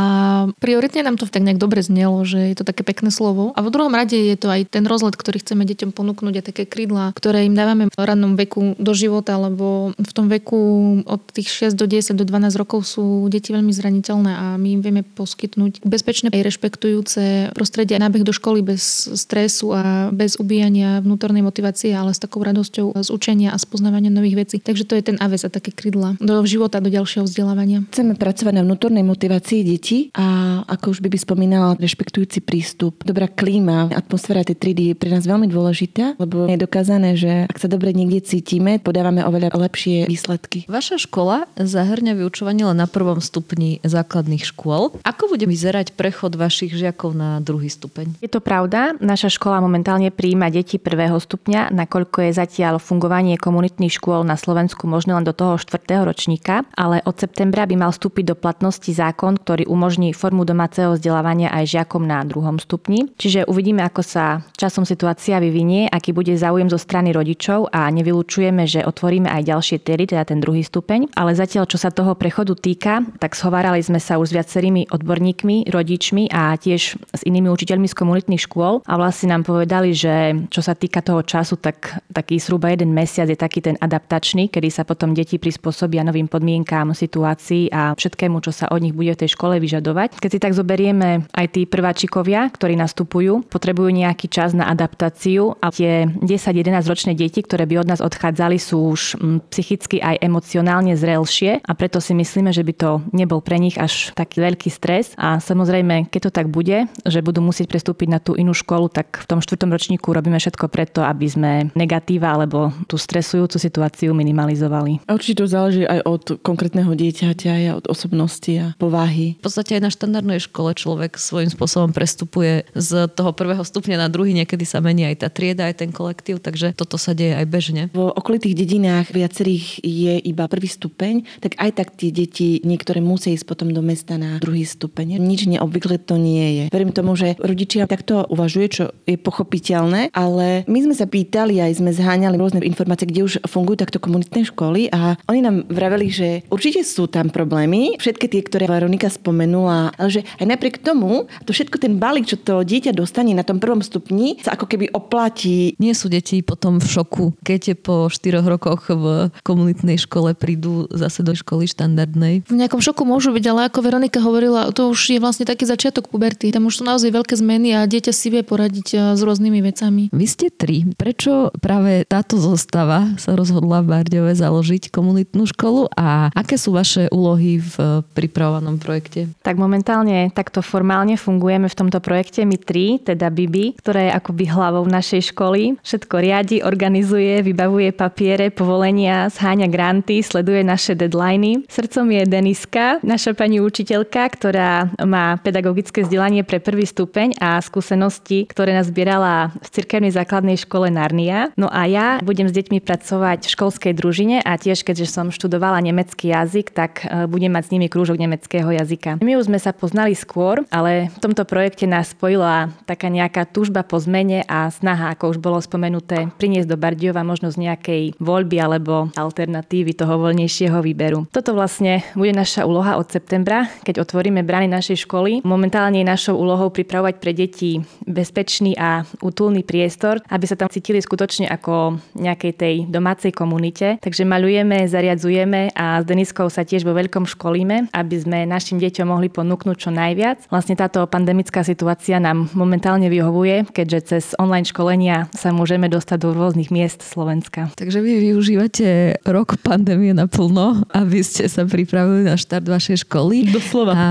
prioritne 0.56 1.05
nám 1.05 1.20
to 1.20 1.29
tak 1.29 1.44
nejak 1.44 1.61
dobre 1.61 1.85
znelo, 1.85 2.25
že 2.25 2.41
je 2.41 2.56
to 2.56 2.64
také 2.64 2.81
pekné 2.81 3.12
slovo. 3.12 3.52
A 3.52 3.61
v 3.61 3.69
druhom 3.69 3.93
rade 3.93 4.17
je 4.17 4.32
to 4.41 4.49
aj 4.49 4.73
ten 4.73 4.88
rozlet, 4.88 5.12
ktorý 5.12 5.44
chceme 5.44 5.69
deťom 5.69 5.93
ponúknuť 5.93 6.35
a 6.41 6.47
také 6.47 6.64
krídla, 6.64 7.12
ktoré 7.12 7.44
im 7.44 7.52
dávame 7.52 7.93
v 7.93 7.97
rannom 8.00 8.32
veku 8.32 8.81
do 8.81 8.97
života, 8.97 9.37
lebo 9.37 9.93
v 9.93 10.12
tom 10.17 10.32
veku 10.32 10.61
od 11.05 11.20
tých 11.37 11.69
6 11.69 11.76
do 11.76 11.85
10 11.85 12.17
do 12.17 12.25
12 12.25 12.56
rokov 12.56 12.88
sú 12.88 13.29
deti 13.29 13.53
veľmi 13.53 13.69
zraniteľné 13.69 14.32
a 14.32 14.46
my 14.56 14.81
im 14.81 14.81
vieme 14.81 15.03
poskytnúť 15.05 15.85
bezpečné 15.85 16.32
aj 16.32 16.49
rešpektujúce 16.49 17.53
prostredie 17.53 18.00
nábeh 18.00 18.25
do 18.25 18.32
školy 18.32 18.64
bez 18.64 19.05
stresu 19.20 19.76
a 19.76 20.08
bez 20.08 20.41
ubíjania 20.41 21.05
vnútornej 21.05 21.44
motivácie, 21.44 21.93
ale 21.93 22.17
s 22.17 22.25
takou 22.25 22.41
radosťou 22.41 22.96
z 23.05 23.08
učenia 23.12 23.53
a 23.53 23.61
spoznávania 23.61 24.08
nových 24.08 24.49
vecí. 24.49 24.56
Takže 24.64 24.88
to 24.88 24.96
je 24.96 25.05
ten 25.05 25.20
Aves 25.20 25.44
a 25.44 25.53
také 25.53 25.76
krídla 25.76 25.89
krídla 25.90 26.14
do 26.22 26.46
života, 26.46 26.78
do 26.78 26.87
ďalšieho 26.87 27.26
vzdelávania. 27.26 27.82
Chceme 27.90 28.14
pracovať 28.14 28.54
na 28.54 28.62
vnútornej 28.62 29.02
motivácii 29.02 29.66
detí 29.66 30.14
a 30.14 30.60
ako 30.70 30.94
už 30.94 30.98
by 31.02 31.08
by 31.10 31.19
spomínala, 31.19 31.75
rešpektujúci 31.82 32.38
prístup, 32.46 33.02
dobrá 33.02 33.26
klíma, 33.26 33.90
atmosféra 33.90 34.46
tej 34.46 34.54
triedy 34.54 34.82
je 34.92 34.94
pre 34.94 35.10
nás 35.10 35.26
veľmi 35.26 35.50
dôležitá, 35.50 36.14
lebo 36.22 36.46
je 36.46 36.54
dokázané, 36.54 37.19
že 37.19 37.50
ak 37.50 37.58
sa 37.58 37.66
dobre 37.66 37.90
niekde 37.90 38.22
cítime, 38.22 38.78
podávame 38.78 39.26
oveľa 39.26 39.50
lepšie 39.50 40.06
výsledky. 40.06 40.70
Vaša 40.70 41.02
škola 41.02 41.50
zahrňa 41.58 42.14
vyučovanie 42.14 42.62
len 42.70 42.78
na 42.78 42.86
prvom 42.86 43.19
stupni 43.19 43.82
základných 43.82 44.46
škôl. 44.46 44.94
Ako 45.02 45.34
bude 45.34 45.50
vyzerať 45.50 45.98
prechod 45.98 46.38
vašich 46.38 46.70
žiakov 46.70 47.19
na 47.19 47.43
druhý 47.43 47.66
stupeň? 47.66 48.14
Je 48.22 48.31
to 48.31 48.38
pravda. 48.38 48.94
Naša 49.02 49.34
škola 49.34 49.58
momentálne 49.58 50.14
prijíma 50.14 50.54
deti 50.54 50.78
prvého 50.78 51.19
stupňa, 51.19 51.75
nakoľko 51.75 52.31
je 52.31 52.38
zatiaľ 52.38 52.78
fungovanie 52.78 53.34
komunitných 53.34 53.90
škôl 53.90 54.22
na 54.22 54.38
Slovensku 54.38 54.86
možné 54.86 55.16
len 55.16 55.26
do 55.26 55.34
toho 55.34 55.56
4 55.58 55.80
ročníka, 55.88 56.69
ale 56.77 57.00
od 57.09 57.17
septembra 57.17 57.65
by 57.65 57.77
mal 57.81 57.91
vstúpiť 57.94 58.35
do 58.35 58.37
platnosti 58.37 58.91
zákon, 58.93 59.41
ktorý 59.41 59.65
umožní 59.71 60.12
formu 60.12 60.44
domáceho 60.44 60.99
vzdelávania 60.99 61.49
aj 61.55 61.65
žiakom 61.81 62.05
na 62.05 62.21
druhom 62.27 62.61
stupni. 62.61 63.09
Čiže 63.17 63.49
uvidíme, 63.49 63.81
ako 63.87 64.03
sa 64.05 64.44
časom 64.59 64.85
situácia 64.85 65.41
vyvinie, 65.41 65.87
aký 65.88 66.11
bude 66.11 66.35
záujem 66.37 66.67
zo 66.67 66.77
strany 66.77 67.15
rodičov 67.15 67.71
a 67.71 67.87
nevylučujeme, 67.88 68.67
že 68.67 68.85
otvoríme 68.85 69.31
aj 69.31 69.47
ďalšie 69.47 69.79
téry, 69.81 70.05
teda 70.11 70.27
ten 70.27 70.43
druhý 70.43 70.67
stupeň. 70.67 71.15
Ale 71.15 71.32
zatiaľ, 71.32 71.71
čo 71.71 71.79
sa 71.79 71.94
toho 71.94 72.19
prechodu 72.19 72.53
týka, 72.59 73.06
tak 73.23 73.38
schovárali 73.38 73.81
sme 73.81 74.03
sa 74.03 74.19
už 74.19 74.32
s 74.32 74.37
viacerými 74.37 74.91
odborníkmi, 74.91 75.71
rodičmi 75.71 76.29
a 76.35 76.59
tiež 76.59 76.82
s 76.99 77.22
inými 77.22 77.49
učiteľmi 77.49 77.87
z 77.87 77.94
komunitných 77.94 78.43
škôl 78.43 78.82
a 78.84 78.94
vlastne 78.99 79.31
nám 79.31 79.46
povedali, 79.46 79.94
že 79.94 80.46
čo 80.51 80.60
sa 80.65 80.75
týka 80.75 81.05
toho 81.05 81.22
času, 81.22 81.56
tak 81.60 82.03
taký 82.10 82.43
zhruba 82.43 82.75
jeden 82.75 82.91
mesiac 82.91 83.31
je 83.31 83.39
taký 83.39 83.63
ten 83.63 83.77
adaptačný, 83.79 84.51
kedy 84.51 84.69
sa 84.69 84.82
potom 84.82 85.15
deti 85.15 85.39
prispôsobia 85.39 85.69
prispôsobia 85.70 86.03
novým 86.03 86.27
podmienkám, 86.27 86.91
situácii 86.91 87.70
a 87.70 87.94
všetkému, 87.94 88.43
čo 88.43 88.50
sa 88.50 88.67
od 88.74 88.82
nich 88.82 88.91
bude 88.91 89.15
v 89.15 89.22
tej 89.22 89.39
škole 89.39 89.62
vyžadovať. 89.62 90.19
Keď 90.19 90.31
si 90.34 90.43
tak 90.43 90.58
zoberieme, 90.58 91.31
aj 91.31 91.46
tí 91.55 91.62
prváčikovia, 91.62 92.50
ktorí 92.50 92.74
nastupujú, 92.74 93.46
potrebujú 93.46 93.94
nejaký 93.94 94.27
čas 94.27 94.50
na 94.50 94.67
adaptáciu 94.67 95.55
a 95.62 95.70
tie 95.70 96.10
10-11 96.10 96.91
ročné 96.91 97.15
deti, 97.15 97.46
ktoré 97.46 97.70
by 97.70 97.86
od 97.86 97.91
nás 97.94 98.03
odchádzali, 98.03 98.58
sú 98.58 98.91
už 98.91 99.15
mm, 99.15 99.39
psychicky 99.55 100.03
aj 100.03 100.19
emocionálne 100.19 100.98
zrelšie 100.98 101.62
a 101.62 101.72
preto 101.79 102.03
si 102.03 102.19
myslíme, 102.19 102.50
že 102.50 102.67
by 102.67 102.72
to 102.74 102.91
nebol 103.15 103.39
pre 103.39 103.62
nich 103.62 103.79
až 103.79 104.10
taký 104.19 104.43
veľký 104.43 104.74
stres 104.74 105.15
a 105.15 105.39
samozrejme, 105.39 106.10
keď 106.10 106.20
to 106.27 106.32
tak 106.34 106.50
bude, 106.50 106.91
že 107.06 107.22
budú 107.22 107.39
musieť 107.46 107.70
prestúpiť 107.70 108.08
na 108.10 108.19
tú 108.19 108.34
inú 108.34 108.50
školu, 108.50 108.91
tak 108.91 109.22
v 109.22 109.27
tom 109.31 109.39
štvrtom 109.39 109.70
ročníku 109.70 110.10
robíme 110.10 110.43
všetko 110.43 110.67
preto, 110.67 111.06
aby 111.06 111.31
sme 111.31 111.53
negatíva 111.79 112.34
alebo 112.34 112.74
tú 112.91 112.98
stresujúcu 112.98 113.55
situáciu 113.55 114.10
minimalizovali. 114.10 115.06
Určite 115.06 115.44
to 115.44 115.46
záleží 115.60 115.84
aj 115.84 116.00
od 116.08 116.24
konkrétneho 116.40 116.88
dieťaťa, 116.96 117.50
aj 117.52 117.64
od 117.84 117.86
osobnosti 117.93 118.52
a 118.56 118.67
povahy. 118.81 119.36
V 119.36 119.44
podstate 119.44 119.76
aj 119.76 119.82
na 119.84 119.93
štandardnej 119.93 120.40
škole 120.40 120.72
človek 120.72 121.20
svojím 121.20 121.52
spôsobom 121.52 121.93
prestupuje 121.93 122.64
z 122.72 123.12
toho 123.12 123.36
prvého 123.36 123.60
stupňa 123.60 124.00
na 124.00 124.08
druhý, 124.08 124.32
niekedy 124.32 124.64
sa 124.64 124.81
mení 124.81 125.05
aj 125.05 125.26
tá 125.26 125.29
trieda, 125.29 125.69
aj 125.69 125.84
ten 125.84 125.90
kolektív, 125.93 126.40
takže 126.40 126.72
toto 126.72 126.96
sa 126.96 127.12
deje 127.12 127.36
aj 127.36 127.44
bežne. 127.44 127.82
V 127.93 128.08
okolitých 128.08 128.56
dedinách 128.56 129.12
viacerých 129.12 129.84
je 129.84 130.14
iba 130.24 130.48
prvý 130.48 130.70
stupeň, 130.70 131.29
tak 131.44 131.60
aj 131.60 131.70
tak 131.76 131.88
tie 132.00 132.08
deti 132.08 132.64
niektoré 132.64 133.05
musia 133.05 133.36
ísť 133.36 133.44
potom 133.44 133.69
do 133.74 133.84
mesta 133.84 134.17
na 134.17 134.40
druhý 134.40 134.64
stupeň. 134.64 135.20
Nič 135.20 135.44
neobvykle 135.44 136.00
to 136.00 136.17
nie 136.17 136.46
je. 136.56 136.64
Verím 136.72 136.94
tomu, 136.96 137.12
že 137.19 137.36
rodičia 137.36 137.84
takto 137.84 138.24
uvažuje, 138.32 138.67
čo 138.70 138.84
je 139.05 139.20
pochopiteľné, 139.20 140.14
ale 140.17 140.64
my 140.64 140.79
sme 140.88 140.94
sa 140.96 141.05
pýtali 141.05 141.60
aj 141.60 141.82
sme 141.82 141.90
zháňali 141.93 142.38
rôzne 142.38 142.62
informácie, 142.62 143.10
kde 143.10 143.26
už 143.26 143.34
fungujú 143.50 143.82
takto 143.82 143.98
komunitné 143.98 144.46
školy 144.48 144.88
a 144.94 145.19
oni 145.26 145.43
nám 145.43 145.49
nám 145.50 145.66
vraveli, 145.66 146.08
že 146.08 146.28
určite 146.46 146.86
sú 146.86 147.10
tam 147.10 147.28
problémy, 147.28 147.98
všetky 147.98 148.30
tie, 148.30 148.42
ktoré 148.46 148.70
Veronika 148.70 149.10
spomenula, 149.10 149.90
ale 149.98 150.08
že 150.08 150.22
aj 150.38 150.46
napriek 150.46 150.78
tomu, 150.78 151.26
to 151.42 151.50
všetko 151.50 151.82
ten 151.82 151.98
balík, 151.98 152.30
čo 152.30 152.38
to 152.38 152.62
dieťa 152.62 152.94
dostane 152.94 153.34
na 153.34 153.42
tom 153.42 153.58
prvom 153.58 153.82
stupni, 153.82 154.38
sa 154.38 154.54
ako 154.54 154.70
keby 154.70 154.94
oplatí. 154.94 155.74
Nie 155.82 155.98
sú 155.98 156.06
deti 156.06 156.40
potom 156.46 156.78
v 156.78 156.86
šoku, 156.86 157.34
keď 157.42 157.74
po 157.82 158.06
4 158.06 158.46
rokoch 158.46 158.86
v 158.86 159.34
komunitnej 159.42 159.98
škole 159.98 160.38
prídu 160.38 160.86
zase 160.94 161.26
do 161.26 161.34
školy 161.34 161.66
štandardnej. 161.66 162.46
V 162.46 162.54
nejakom 162.54 162.78
šoku 162.78 163.02
môžu 163.02 163.34
byť, 163.34 163.44
ale 163.50 163.66
ako 163.66 163.82
Veronika 163.82 164.22
hovorila, 164.22 164.70
to 164.70 164.88
už 164.94 165.19
je 165.19 165.19
vlastne 165.19 165.42
taký 165.42 165.66
začiatok 165.66 166.06
puberty. 166.06 166.54
Tam 166.54 166.70
už 166.70 166.80
sú 166.80 166.82
naozaj 166.86 167.10
veľké 167.10 167.34
zmeny 167.34 167.74
a 167.74 167.88
dieťa 167.90 168.12
si 168.14 168.30
vie 168.30 168.46
poradiť 168.46 168.88
eh, 168.94 168.98
s 169.19 169.20
rôznymi 169.20 169.60
vecami. 169.66 170.02
Vy 170.14 170.26
ste 170.30 170.46
tri. 170.54 170.86
Prečo 170.94 171.50
práve 171.58 172.06
táto 172.06 172.38
zostava 172.38 173.16
sa 173.19 173.34
rozhodla 173.34 173.82
v 173.82 173.90
Bardiove 173.90 174.32
založiť 174.36 174.92
komunitnú 174.92 175.40
školu 175.47 175.93
a 175.97 176.32
aké 176.32 176.56
sú 176.56 176.73
vaše 176.73 177.06
úlohy 177.13 177.61
v 177.61 178.05
pripravovanom 178.17 178.81
projekte? 178.81 179.29
Tak 179.44 179.61
momentálne 179.61 180.32
takto 180.32 180.65
formálne 180.65 181.20
fungujeme 181.20 181.69
v 181.69 181.79
tomto 181.79 182.01
projekte 182.01 182.43
my 182.49 182.56
tri, 182.56 182.97
teda 183.01 183.29
Bibi, 183.29 183.77
ktorá 183.77 184.09
je 184.09 184.13
akoby 184.17 184.44
hlavou 184.49 184.85
našej 184.89 185.32
školy. 185.32 185.77
Všetko 185.85 186.15
riadi, 186.20 186.56
organizuje, 186.65 187.44
vybavuje 187.44 187.93
papiere, 187.93 188.49
povolenia, 188.49 189.29
zháňa 189.29 189.69
granty, 189.69 190.25
sleduje 190.25 190.65
naše 190.65 190.97
deadliny. 190.97 191.69
Srdcom 191.69 192.06
je 192.09 192.23
Deniska, 192.25 193.03
naša 193.05 193.37
pani 193.37 193.61
učiteľka, 193.61 194.23
ktorá 194.32 194.89
má 195.05 195.37
pedagogické 195.44 196.03
vzdelanie 196.06 196.43
pre 196.47 196.63
prvý 196.63 196.89
stupeň 196.89 197.37
a 197.43 197.61
skúsenosti, 197.61 198.49
ktoré 198.49 198.73
nás 198.73 198.89
zbierala 198.89 199.53
v 199.61 199.69
cirkevnej 199.69 200.13
základnej 200.15 200.56
škole 200.56 200.89
Narnia. 200.89 201.53
No 201.61 201.69
a 201.69 201.85
ja 201.85 202.19
budem 202.25 202.49
s 202.49 202.56
deťmi 202.56 202.81
pracovať 202.81 203.47
v 203.47 203.53
školskej 203.53 203.93
družine 203.93 204.41
a 204.41 204.56
tiež 204.56 204.82
keďže 204.87 205.13
som 205.13 205.19
študovala 205.29 205.84
nemecký 205.84 206.32
jazyk, 206.32 206.72
tak 206.72 207.05
e, 207.05 207.29
budem 207.29 207.53
mať 207.53 207.69
s 207.69 207.72
nimi 207.77 207.93
krúžok 207.93 208.17
nemeckého 208.17 208.72
jazyka. 208.72 209.20
My 209.20 209.36
už 209.36 209.53
sme 209.53 209.60
sa 209.60 209.77
poznali 209.77 210.17
skôr, 210.17 210.65
ale 210.72 211.12
v 211.12 211.19
tomto 211.20 211.44
projekte 211.44 211.84
nás 211.84 212.17
spojila 212.17 212.72
taká 212.89 213.12
nejaká 213.12 213.44
túžba 213.44 213.84
po 213.84 214.00
zmene 214.00 214.48
a 214.48 214.72
snaha, 214.72 215.12
ako 215.12 215.36
už 215.36 215.39
bolo 215.44 215.60
spomenuté, 215.60 216.32
priniesť 216.41 216.72
do 216.72 216.81
Bardiova 216.81 217.20
možnosť 217.20 217.56
nejakej 217.60 218.03
voľby 218.17 218.56
alebo 218.56 219.12
alternatívy 219.12 219.93
toho 219.93 220.17
voľnejšieho 220.17 220.81
výberu. 220.81 221.29
Toto 221.29 221.53
vlastne 221.53 222.00
bude 222.17 222.32
naša 222.32 222.65
úloha 222.65 222.96
od 222.96 223.10
septembra, 223.10 223.67
keď 223.82 224.06
otvoríme 224.06 224.46
brány 224.46 224.70
našej 224.70 225.05
školy. 225.05 225.43
Momentálne 225.43 226.00
je 226.00 226.06
našou 226.06 226.39
úlohou 226.39 226.70
pripravovať 226.70 227.15
pre 227.19 227.34
deti 227.34 227.82
bezpečný 228.06 228.79
a 228.79 229.03
útulný 229.19 229.67
priestor, 229.67 230.22
aby 230.31 230.44
sa 230.46 230.55
tam 230.55 230.70
cítili 230.70 231.03
skutočne 231.03 231.50
ako 231.50 231.98
nejakej 232.15 232.53
tej 232.55 232.74
domácej 232.86 233.34
komunite. 233.34 233.98
Takže 233.98 234.22
maľujeme, 234.22 234.86
zariadzujeme 235.10 235.74
a 235.74 235.98
s 235.98 236.05
Deniskou 236.06 236.46
sa 236.46 236.62
tiež 236.62 236.86
vo 236.86 236.94
veľkom 236.94 237.26
školíme, 237.26 237.90
aby 237.90 238.17
sme 238.22 238.46
našim 238.46 238.79
deťom 238.79 239.10
mohli 239.10 239.26
ponúknuť 239.26 239.76
čo 239.76 239.90
najviac. 239.90 240.46
Vlastne 240.46 240.79
táto 240.79 241.02
pandemická 241.10 241.67
situácia 241.67 242.22
nám 242.22 242.46
momentálne 242.55 243.10
vyhovuje, 243.10 243.67
keďže 243.74 243.98
cez 244.06 244.24
online 244.38 244.62
školenia 244.62 245.26
sa 245.34 245.50
môžeme 245.50 245.90
dostať 245.90 246.19
do 246.22 246.31
rôznych 246.31 246.70
miest 246.70 247.02
Slovenska. 247.02 247.74
Takže 247.74 247.98
vy 247.98 248.31
využívate 248.31 249.19
rok 249.26 249.58
pandémie 249.67 250.14
naplno, 250.14 250.86
aby 250.94 251.26
ste 251.26 251.50
sa 251.50 251.67
pripravili 251.67 252.31
na 252.31 252.38
štart 252.38 252.70
vašej 252.70 253.02
školy. 253.02 253.50
Doslova. 253.50 253.90
A 253.98 254.06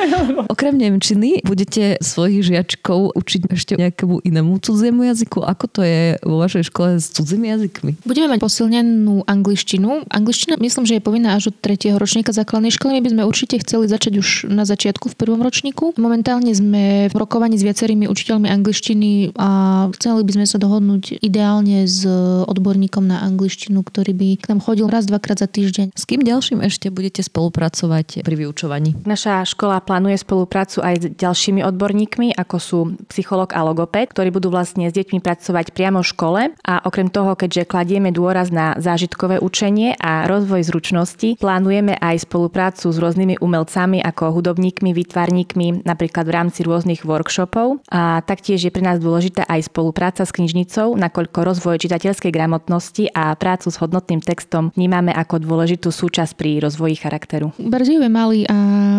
okrem 0.52 0.80
Nemčiny 0.80 1.44
budete 1.44 2.00
svojich 2.00 2.48
žiačkov 2.48 3.12
učiť 3.12 3.52
ešte 3.52 3.76
nejakému 3.76 4.24
inému 4.24 4.56
cudziemu 4.64 5.04
jazyku? 5.04 5.44
Ako 5.44 5.68
to 5.68 5.84
je 5.84 6.16
vo 6.24 6.40
vašej 6.40 6.72
škole 6.72 6.96
s 6.96 7.12
cudzími 7.12 7.52
jazykmi? 7.52 7.92
Budeme 8.08 8.32
mať 8.32 8.38
posilnenú 8.40 9.28
angličtinu. 9.28 10.08
Angličtina 10.30 10.62
myslím, 10.62 10.86
že 10.86 10.94
je 10.94 11.02
povinná 11.02 11.34
až 11.34 11.50
od 11.50 11.58
3. 11.58 11.90
ročníka 11.98 12.30
základnej 12.30 12.70
školy. 12.70 12.94
My 12.94 13.02
by 13.02 13.10
sme 13.10 13.22
určite 13.26 13.58
chceli 13.66 13.90
začať 13.90 14.22
už 14.22 14.28
na 14.46 14.62
začiatku 14.62 15.10
v 15.10 15.18
prvom 15.18 15.42
ročníku. 15.42 15.98
Momentálne 15.98 16.54
sme 16.54 17.10
v 17.10 17.14
rokovaní 17.18 17.58
s 17.58 17.66
viacerými 17.66 18.06
učiteľmi 18.06 18.46
angličtiny 18.46 19.34
a 19.34 19.50
chceli 19.98 20.22
by 20.22 20.32
sme 20.38 20.46
sa 20.46 20.62
dohodnúť 20.62 21.18
ideálne 21.18 21.82
s 21.82 22.06
odborníkom 22.46 23.10
na 23.10 23.26
angličtinu, 23.26 23.82
ktorý 23.82 24.14
by 24.14 24.28
k 24.38 24.54
nám 24.54 24.62
chodil 24.62 24.86
raz, 24.86 25.10
dvakrát 25.10 25.42
za 25.42 25.50
týždeň. 25.50 25.98
S 25.98 26.06
kým 26.06 26.22
ďalším 26.22 26.62
ešte 26.62 26.94
budete 26.94 27.26
spolupracovať 27.26 28.22
pri 28.22 28.34
vyučovaní? 28.38 29.02
Naša 29.02 29.42
škola 29.42 29.82
plánuje 29.82 30.14
spoluprácu 30.14 30.78
aj 30.78 30.94
s 30.94 31.04
ďalšími 31.10 31.66
odborníkmi, 31.66 32.38
ako 32.38 32.56
sú 32.62 32.78
psycholog 33.10 33.50
a 33.50 33.66
logoped, 33.66 34.14
ktorí 34.14 34.30
budú 34.30 34.54
vlastne 34.54 34.86
s 34.86 34.94
deťmi 34.94 35.18
pracovať 35.18 35.74
priamo 35.74 36.06
v 36.06 36.10
škole 36.14 36.40
a 36.54 36.74
okrem 36.86 37.10
toho, 37.10 37.34
keďže 37.34 37.66
kladieme 37.66 38.14
dôraz 38.14 38.54
na 38.54 38.78
zážitkové 38.78 39.42
učenie 39.42 39.98
a 39.98 40.19
rozvoj 40.26 40.66
zručnosti, 40.66 41.38
plánujeme 41.38 41.96
aj 41.96 42.26
spoluprácu 42.26 42.90
s 42.90 42.96
rôznymi 42.96 43.38
umelcami 43.38 44.02
ako 44.02 44.40
hudobníkmi, 44.40 44.90
výtvarníkmi, 44.92 45.86
napríklad 45.86 46.24
v 46.26 46.34
rámci 46.34 46.60
rôznych 46.66 47.06
workshopov. 47.06 47.84
A 47.92 48.24
taktiež 48.26 48.64
je 48.66 48.72
pre 48.72 48.82
nás 48.82 48.98
dôležitá 48.98 49.46
aj 49.46 49.70
spolupráca 49.70 50.26
s 50.26 50.34
knižnicou, 50.34 50.98
nakoľko 50.98 51.38
rozvoj 51.46 51.76
čitateľskej 51.80 52.32
gramotnosti 52.34 53.12
a 53.14 53.32
prácu 53.38 53.68
s 53.70 53.76
hodnotným 53.78 54.20
textom 54.20 54.74
vnímame 54.74 55.14
ako 55.14 55.38
dôležitú 55.38 55.94
súčasť 55.94 56.34
pri 56.34 56.58
rozvoji 56.58 56.98
charakteru. 56.98 57.54
Bardejov 57.60 58.02
je 58.02 58.10
malý 58.10 58.40
a 58.50 58.56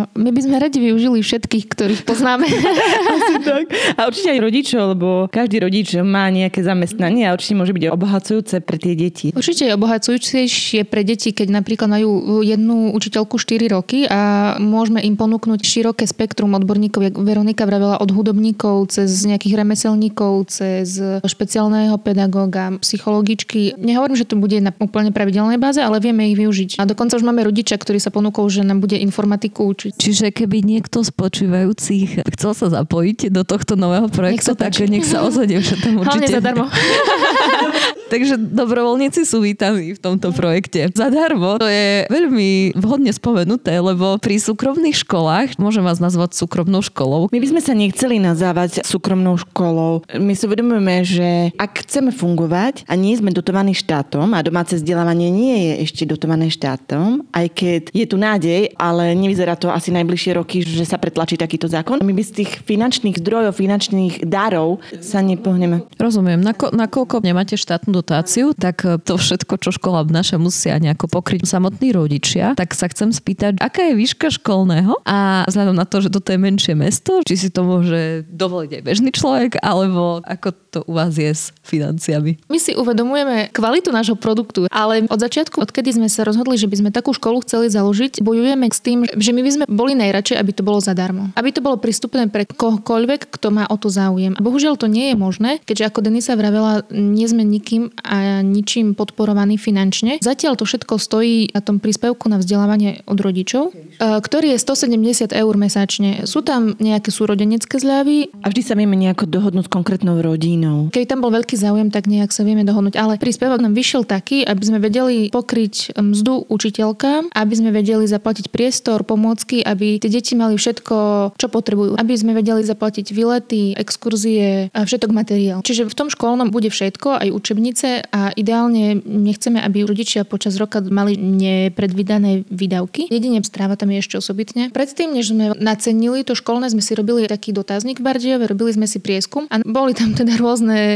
my 0.07 0.29
by 0.31 0.41
sme 0.41 0.55
radi 0.61 0.77
využili 0.79 1.19
všetkých, 1.19 1.65
ktorých 1.67 2.01
poznáme. 2.07 2.47
Asi 3.17 3.35
tak. 3.43 3.65
A 3.97 4.07
určite 4.07 4.31
aj 4.31 4.39
rodičov, 4.39 4.83
lebo 4.95 5.07
každý 5.27 5.59
rodič 5.59 5.97
má 5.99 6.31
nejaké 6.31 6.63
zamestnanie 6.63 7.27
a 7.27 7.35
určite 7.35 7.59
môže 7.59 7.75
byť 7.75 7.83
obohacujúce 7.91 8.55
pre 8.63 8.77
tie 8.79 8.93
deti. 8.95 9.27
Určite 9.35 9.67
je 9.67 9.75
obohacujúcejšie 9.75 10.87
pre 10.87 11.01
deti, 11.03 11.10
keď 11.19 11.47
napríklad 11.51 11.89
majú 11.91 12.39
jednu 12.39 12.95
učiteľku 12.95 13.35
4 13.35 13.75
roky 13.75 14.07
a 14.07 14.55
môžeme 14.61 15.03
im 15.03 15.19
ponúknuť 15.19 15.59
široké 15.59 16.07
spektrum 16.07 16.55
odborníkov, 16.55 17.11
jak 17.11 17.15
Veronika 17.19 17.67
vravela, 17.67 17.99
od 17.99 18.09
hudobníkov 18.13 18.93
cez 18.93 19.11
nejakých 19.27 19.59
remeselníkov, 19.59 20.47
cez 20.47 20.95
špeciálneho 21.25 21.99
pedagóga, 21.99 22.77
psychologičky. 22.79 23.75
Nehovorím, 23.75 24.15
že 24.15 24.29
to 24.29 24.39
bude 24.39 24.55
na 24.63 24.71
úplne 24.77 25.11
pravidelnej 25.11 25.59
báze, 25.59 25.83
ale 25.83 25.99
vieme 25.99 26.29
ich 26.31 26.37
využiť. 26.39 26.79
A 26.79 26.87
dokonca 26.87 27.19
už 27.19 27.25
máme 27.25 27.43
rodiča, 27.43 27.75
ktorí 27.75 27.99
sa 27.99 28.13
ponúkol, 28.13 28.47
že 28.47 28.63
nám 28.63 28.79
bude 28.79 28.95
informatiku 28.95 29.67
učiť. 29.75 29.99
Čiže 29.99 30.31
keby 30.31 30.63
niekto 30.63 31.03
z 31.03 31.11
počúvajúcich 31.11 32.23
chcel 32.37 32.51
sa 32.55 32.67
zapojiť 32.71 33.33
do 33.33 33.43
tohto 33.43 33.75
nového 33.75 34.07
projektu, 34.07 34.53
Nech 34.53 34.61
tak 34.61 34.77
nech 34.87 35.05
sa 35.05 35.25
ozvedie, 35.25 35.59
že 35.59 35.75
tam 35.81 35.99
Hlavne 36.01 36.25
určite. 36.27 36.35
zadarmo. 36.39 36.65
Takže 38.11 38.35
dobrovoľníci 38.35 39.23
sú 39.23 39.39
vítaní 39.39 39.95
v 39.95 40.03
tomto 40.03 40.35
projekte. 40.35 40.91
Zadarmo 40.91 41.55
to 41.63 41.71
je 41.71 42.03
veľmi 42.11 42.75
vhodne 42.75 43.15
spomenuté, 43.15 43.79
lebo 43.79 44.19
pri 44.19 44.35
súkromných 44.35 44.99
školách, 45.07 45.55
môžem 45.55 45.79
vás 45.79 46.03
nazvať 46.03 46.35
súkromnou 46.35 46.83
školou, 46.83 47.31
My 47.31 47.39
by 47.39 47.47
sme 47.47 47.61
sa 47.63 47.71
nechceli 47.71 48.19
nazávať 48.19 48.83
súkromnou 48.83 49.39
školou. 49.39 50.03
My 50.19 50.35
si 50.35 50.43
uvedomujeme, 50.43 51.07
že 51.07 51.29
ak 51.55 51.87
chceme 51.87 52.11
fungovať 52.11 52.83
a 52.91 52.99
nie 52.99 53.15
sme 53.15 53.31
dotovaní 53.31 53.71
štátom 53.71 54.35
a 54.35 54.43
domáce 54.43 54.75
vzdelávanie 54.75 55.31
nie 55.31 55.55
je 55.71 55.73
ešte 55.87 56.03
dotované 56.03 56.51
štátom, 56.51 57.23
aj 57.31 57.47
keď 57.55 57.81
je 57.95 58.05
tu 58.09 58.19
nádej, 58.19 58.75
ale 58.75 59.15
nevyzerá 59.15 59.55
to 59.55 59.71
asi 59.71 59.95
najbližšie 59.95 60.35
roky, 60.35 60.59
že 60.59 60.83
sa 60.83 60.99
pretlačí 60.99 61.39
takýto 61.39 61.71
zákon. 61.71 62.03
My 62.03 62.11
by 62.11 62.23
z 62.27 62.43
tých 62.43 62.51
finančných 62.67 63.23
zdrojov, 63.23 63.55
finančných 63.55 64.27
darov 64.27 64.83
sa 64.99 65.23
nepohneme. 65.23 65.87
Rozumiem, 65.95 66.43
Nako, 66.43 66.75
nakoľko 66.75 67.23
nemáte 67.23 67.55
štátnu 67.55 68.00
dotáciu, 68.01 68.57
tak 68.57 68.83
e, 68.83 68.97
to 68.97 69.15
všetko, 69.15 69.61
čo 69.61 69.69
škola 69.71 70.01
obnáša, 70.01 70.41
musia 70.41 70.81
nejako 70.81 71.07
pokryť 71.07 71.45
samotní 71.45 71.93
rodičia. 71.93 72.57
Tak 72.57 72.73
sa 72.73 72.89
chcem 72.89 73.13
spýtať, 73.13 73.61
aká 73.61 73.93
je 73.93 73.97
výška 73.97 74.33
školného 74.33 75.05
a 75.05 75.45
vzhľadom 75.45 75.77
na 75.77 75.85
to, 75.85 76.01
že 76.01 76.09
toto 76.09 76.33
je 76.33 76.39
menšie 76.41 76.73
mesto, 76.73 77.21
či 77.23 77.37
si 77.37 77.49
to 77.53 77.61
môže 77.61 78.25
dovoliť 78.27 78.81
aj 78.81 78.83
bežný 78.83 79.09
človek, 79.13 79.61
alebo 79.61 80.25
ako 80.25 80.57
to 80.71 80.87
u 80.87 80.95
vás 80.95 81.19
je 81.19 81.27
s 81.27 81.51
financiami. 81.67 82.39
My 82.47 82.57
si 82.57 82.71
uvedomujeme 82.73 83.51
kvalitu 83.51 83.91
nášho 83.91 84.15
produktu, 84.15 84.71
ale 84.71 85.03
od 85.11 85.19
začiatku, 85.19 85.59
odkedy 85.59 85.99
sme 85.99 86.07
sa 86.07 86.23
rozhodli, 86.23 86.55
že 86.55 86.71
by 86.71 86.75
sme 86.79 86.89
takú 86.95 87.11
školu 87.11 87.43
chceli 87.43 87.67
založiť, 87.67 88.23
bojujeme 88.23 88.71
s 88.71 88.79
tým, 88.79 89.03
že 89.03 89.35
my 89.35 89.41
by 89.43 89.51
sme 89.51 89.65
boli 89.67 89.93
najradšej, 89.99 90.39
aby 90.39 90.51
to 90.55 90.63
bolo 90.63 90.79
zadarmo. 90.79 91.35
Aby 91.35 91.51
to 91.51 91.59
bolo 91.59 91.75
prístupné 91.75 92.31
pre 92.31 92.47
kohokoľvek, 92.47 93.27
kto 93.35 93.47
má 93.51 93.67
o 93.67 93.75
to 93.75 93.91
záujem. 93.91 94.33
A 94.39 94.41
bohužiaľ 94.41 94.79
to 94.79 94.87
nie 94.87 95.11
je 95.11 95.15
možné, 95.19 95.59
keďže 95.67 95.91
ako 95.91 95.99
Denisa 96.07 96.39
vravela, 96.39 96.87
nie 96.89 97.27
sme 97.27 97.43
nikým 97.43 97.91
a 97.99 98.39
ničím 98.39 98.95
podporovaní 98.95 99.59
finančne. 99.59 100.23
Zatiaľ 100.23 100.55
to 100.55 100.63
všetko 100.63 100.95
stojí 100.95 101.51
na 101.51 101.59
tom 101.59 101.83
príspevku 101.83 102.31
na 102.31 102.39
vzdelávanie 102.39 103.03
od 103.03 103.19
rodičov, 103.19 103.75
e, 103.75 103.99
ktorý 103.99 104.55
je 104.55 104.63
170 104.63 105.35
eur 105.35 105.53
mesačne. 105.59 106.23
Sú 106.23 106.39
tam 106.39 106.79
nejaké 106.79 107.11
súrodenecké 107.11 107.75
zľavy, 107.75 108.31
A 108.41 108.49
vždy 108.49 108.61
sa 108.61 108.77
vieme 108.77 108.95
nejako 108.95 109.27
dohodnúť 109.27 109.67
s 109.67 109.73
konkrétnou 109.73 110.21
rodinou. 110.21 110.60
Rodinou. 110.61 110.93
Keď 110.93 111.03
tam 111.09 111.19
bol 111.25 111.33
veľký 111.33 111.55
záujem, 111.57 111.89
tak 111.89 112.05
nejak 112.05 112.29
sa 112.29 112.45
vieme 112.45 112.61
dohodnúť. 112.61 112.95
Ale 112.97 113.17
príspevok 113.17 113.59
nám 113.61 113.73
vyšiel 113.73 114.05
taký, 114.05 114.45
aby 114.45 114.63
sme 114.63 114.77
vedeli 114.77 115.33
pokryť 115.33 115.97
mzdu 115.97 116.45
učiteľka, 116.47 117.33
aby 117.33 117.53
sme 117.57 117.73
vedeli 117.73 118.05
zaplatiť 118.05 118.53
priestor, 118.53 119.01
pomôcky, 119.01 119.65
aby 119.65 119.97
tie 119.97 120.11
deti 120.11 120.37
mali 120.37 120.55
všetko, 120.55 120.95
čo 121.37 121.47
potrebujú. 121.49 121.97
Aby 121.97 122.13
sme 122.13 122.37
vedeli 122.37 122.61
zaplatiť 122.61 123.09
výlety, 123.09 123.73
exkurzie 123.73 124.69
a 124.71 124.85
všetok 124.85 125.11
materiál. 125.11 125.59
Čiže 125.65 125.89
v 125.89 125.97
tom 125.97 126.07
školnom 126.13 126.53
bude 126.53 126.69
všetko, 126.69 127.25
aj 127.25 127.29
učebnice 127.33 127.89
a 128.13 128.29
ideálne 128.37 129.01
nechceme, 129.01 129.57
aby 129.57 129.87
rodičia 129.87 130.27
počas 130.27 130.55
roka 130.61 130.83
mali 130.83 131.17
nepredvídané 131.17 132.45
výdavky. 132.51 133.09
Jedine 133.09 133.41
stráva 133.41 133.79
tam 133.79 133.89
je 133.89 134.03
ešte 134.03 134.15
osobitne. 134.19 134.69
Predtým, 134.69 135.15
než 135.15 135.33
sme 135.33 135.55
nacenili 135.57 136.21
to 136.27 136.37
školné, 136.37 136.69
sme 136.69 136.83
si 136.83 136.93
robili 136.93 137.25
taký 137.25 137.55
dotazník 137.55 138.03
v 138.03 138.05
Bardiove, 138.05 138.45
robili 138.45 138.75
sme 138.75 138.85
si 138.85 138.99
prieskum 138.99 139.47
a 139.47 139.63
boli 139.63 139.95
tam 139.95 140.11
teda 140.11 140.35
rôzne 140.37 140.50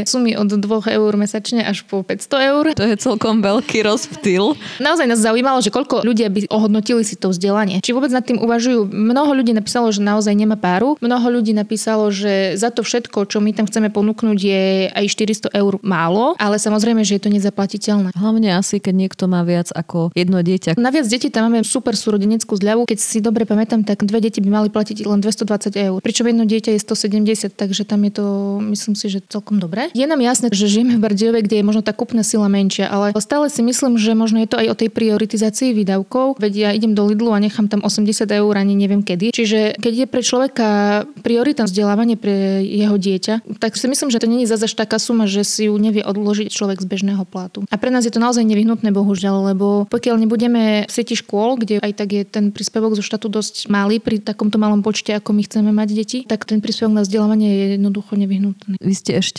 sumy 0.08 0.34
od 0.36 0.50
2 0.50 0.64
eur 0.92 1.12
mesačne 1.16 1.64
až 1.64 1.86
po 1.86 2.02
500 2.02 2.50
eur. 2.50 2.64
To 2.76 2.84
je 2.84 2.96
celkom 2.98 3.40
veľký 3.40 3.86
rozptyl. 3.86 4.58
Naozaj 4.82 5.06
nás 5.06 5.20
zaujímalo, 5.22 5.62
že 5.62 5.70
koľko 5.70 6.04
ľudia 6.04 6.28
by 6.32 6.50
ohodnotili 6.50 7.06
si 7.06 7.14
to 7.14 7.30
vzdelanie. 7.30 7.80
Či 7.80 7.94
vôbec 7.94 8.10
nad 8.10 8.26
tým 8.26 8.42
uvažujú. 8.42 8.90
Mnoho 8.90 9.30
ľudí 9.38 9.54
napísalo, 9.54 9.92
že 9.94 10.02
naozaj 10.02 10.34
nemá 10.34 10.58
páru. 10.58 10.98
Mnoho 10.98 11.40
ľudí 11.40 11.54
napísalo, 11.54 12.10
že 12.10 12.58
za 12.58 12.74
to 12.74 12.82
všetko, 12.82 13.30
čo 13.30 13.38
my 13.38 13.54
tam 13.54 13.70
chceme 13.70 13.92
ponúknuť, 13.94 14.38
je 14.42 14.64
aj 14.90 15.06
400 15.06 15.54
eur 15.54 15.78
málo, 15.86 16.34
ale 16.42 16.58
samozrejme, 16.58 17.06
že 17.06 17.20
je 17.20 17.22
to 17.22 17.30
nezaplatiteľné. 17.30 18.10
Hlavne 18.16 18.58
asi, 18.58 18.82
keď 18.82 18.94
niekto 19.06 19.30
má 19.30 19.46
viac 19.46 19.70
ako 19.70 20.10
jedno 20.16 20.42
dieťa. 20.42 20.74
Naviac 20.74 21.06
deti 21.06 21.30
tam 21.30 21.46
máme 21.46 21.62
super 21.62 21.94
súrodeneckú 21.94 22.58
zľavu. 22.58 22.90
Keď 22.90 22.98
si 22.98 23.22
dobre 23.22 23.46
pamätám, 23.46 23.86
tak 23.86 24.02
dve 24.02 24.18
deti 24.18 24.42
by 24.42 24.50
mali 24.50 24.68
platiť 24.74 25.06
len 25.06 25.22
220 25.22 25.78
eur. 25.78 25.98
Pričom 26.02 26.26
jedno 26.26 26.42
dieťa 26.42 26.74
je 26.74 26.80
170, 26.82 27.54
takže 27.54 27.86
tam 27.86 28.02
je 28.02 28.12
to, 28.18 28.24
myslím 28.74 28.98
si, 28.98 29.06
že 29.06 29.22
celkom 29.30 29.45
dobré. 29.54 29.94
Je 29.94 30.02
nám 30.02 30.18
jasné, 30.18 30.50
že 30.50 30.66
žijeme 30.66 30.98
v 30.98 31.02
Bardiove, 31.06 31.38
kde 31.46 31.62
je 31.62 31.64
možno 31.66 31.86
tá 31.86 31.94
kupná 31.94 32.26
sila 32.26 32.50
menšia, 32.50 32.90
ale 32.90 33.14
stále 33.22 33.46
si 33.46 33.62
myslím, 33.62 33.94
že 33.94 34.18
možno 34.18 34.42
je 34.42 34.50
to 34.50 34.58
aj 34.58 34.66
o 34.74 34.78
tej 34.78 34.90
prioritizácii 34.90 35.70
výdavkov. 35.70 36.42
Veď 36.42 36.52
ja 36.58 36.70
idem 36.74 36.98
do 36.98 37.06
Lidlu 37.06 37.30
a 37.30 37.38
nechám 37.38 37.70
tam 37.70 37.86
80 37.86 38.26
eur 38.26 38.52
ani 38.58 38.74
neviem 38.74 39.06
kedy. 39.06 39.30
Čiže 39.30 39.78
keď 39.78 39.94
je 39.94 40.06
pre 40.10 40.22
človeka 40.26 40.66
priorita 41.22 41.68
vzdelávanie 41.68 42.18
pre 42.18 42.66
jeho 42.66 42.98
dieťa, 42.98 43.46
tak 43.62 43.78
si 43.78 43.86
myslím, 43.86 44.10
že 44.10 44.18
to 44.18 44.26
je 44.26 44.48
zase 44.48 44.74
taká 44.74 44.98
suma, 44.98 45.28
že 45.28 45.46
si 45.46 45.70
ju 45.70 45.74
nevie 45.76 46.02
odložiť 46.02 46.50
človek 46.50 46.82
z 46.82 46.86
bežného 46.88 47.22
platu. 47.28 47.62
A 47.68 47.76
pre 47.76 47.92
nás 47.92 48.08
je 48.08 48.12
to 48.12 48.22
naozaj 48.22 48.42
nevyhnutné, 48.42 48.90
bohužiaľ, 48.90 49.52
lebo 49.52 49.84
pokiaľ 49.92 50.16
nebudeme 50.22 50.88
v 50.88 50.92
sieti 50.92 51.14
škôl, 51.14 51.60
kde 51.60 51.78
aj 51.84 51.92
tak 52.00 52.08
je 52.16 52.22
ten 52.24 52.48
príspevok 52.50 52.96
zo 52.96 53.04
štátu 53.04 53.28
dosť 53.28 53.68
malý 53.68 54.00
pri 54.00 54.22
takomto 54.22 54.56
malom 54.56 54.80
počte, 54.80 55.12
ako 55.12 55.36
my 55.36 55.42
chceme 55.44 55.70
mať 55.74 55.88
deti, 55.92 56.18
tak 56.24 56.48
ten 56.48 56.64
príspevok 56.64 56.96
na 56.96 57.02
vzdelávanie 57.04 57.48
je 57.52 57.66
jednoducho 57.76 58.16
nevyhnutný. 58.16 58.80
Vy 58.80 58.94
ste 58.96 59.12
ešte 59.20 59.35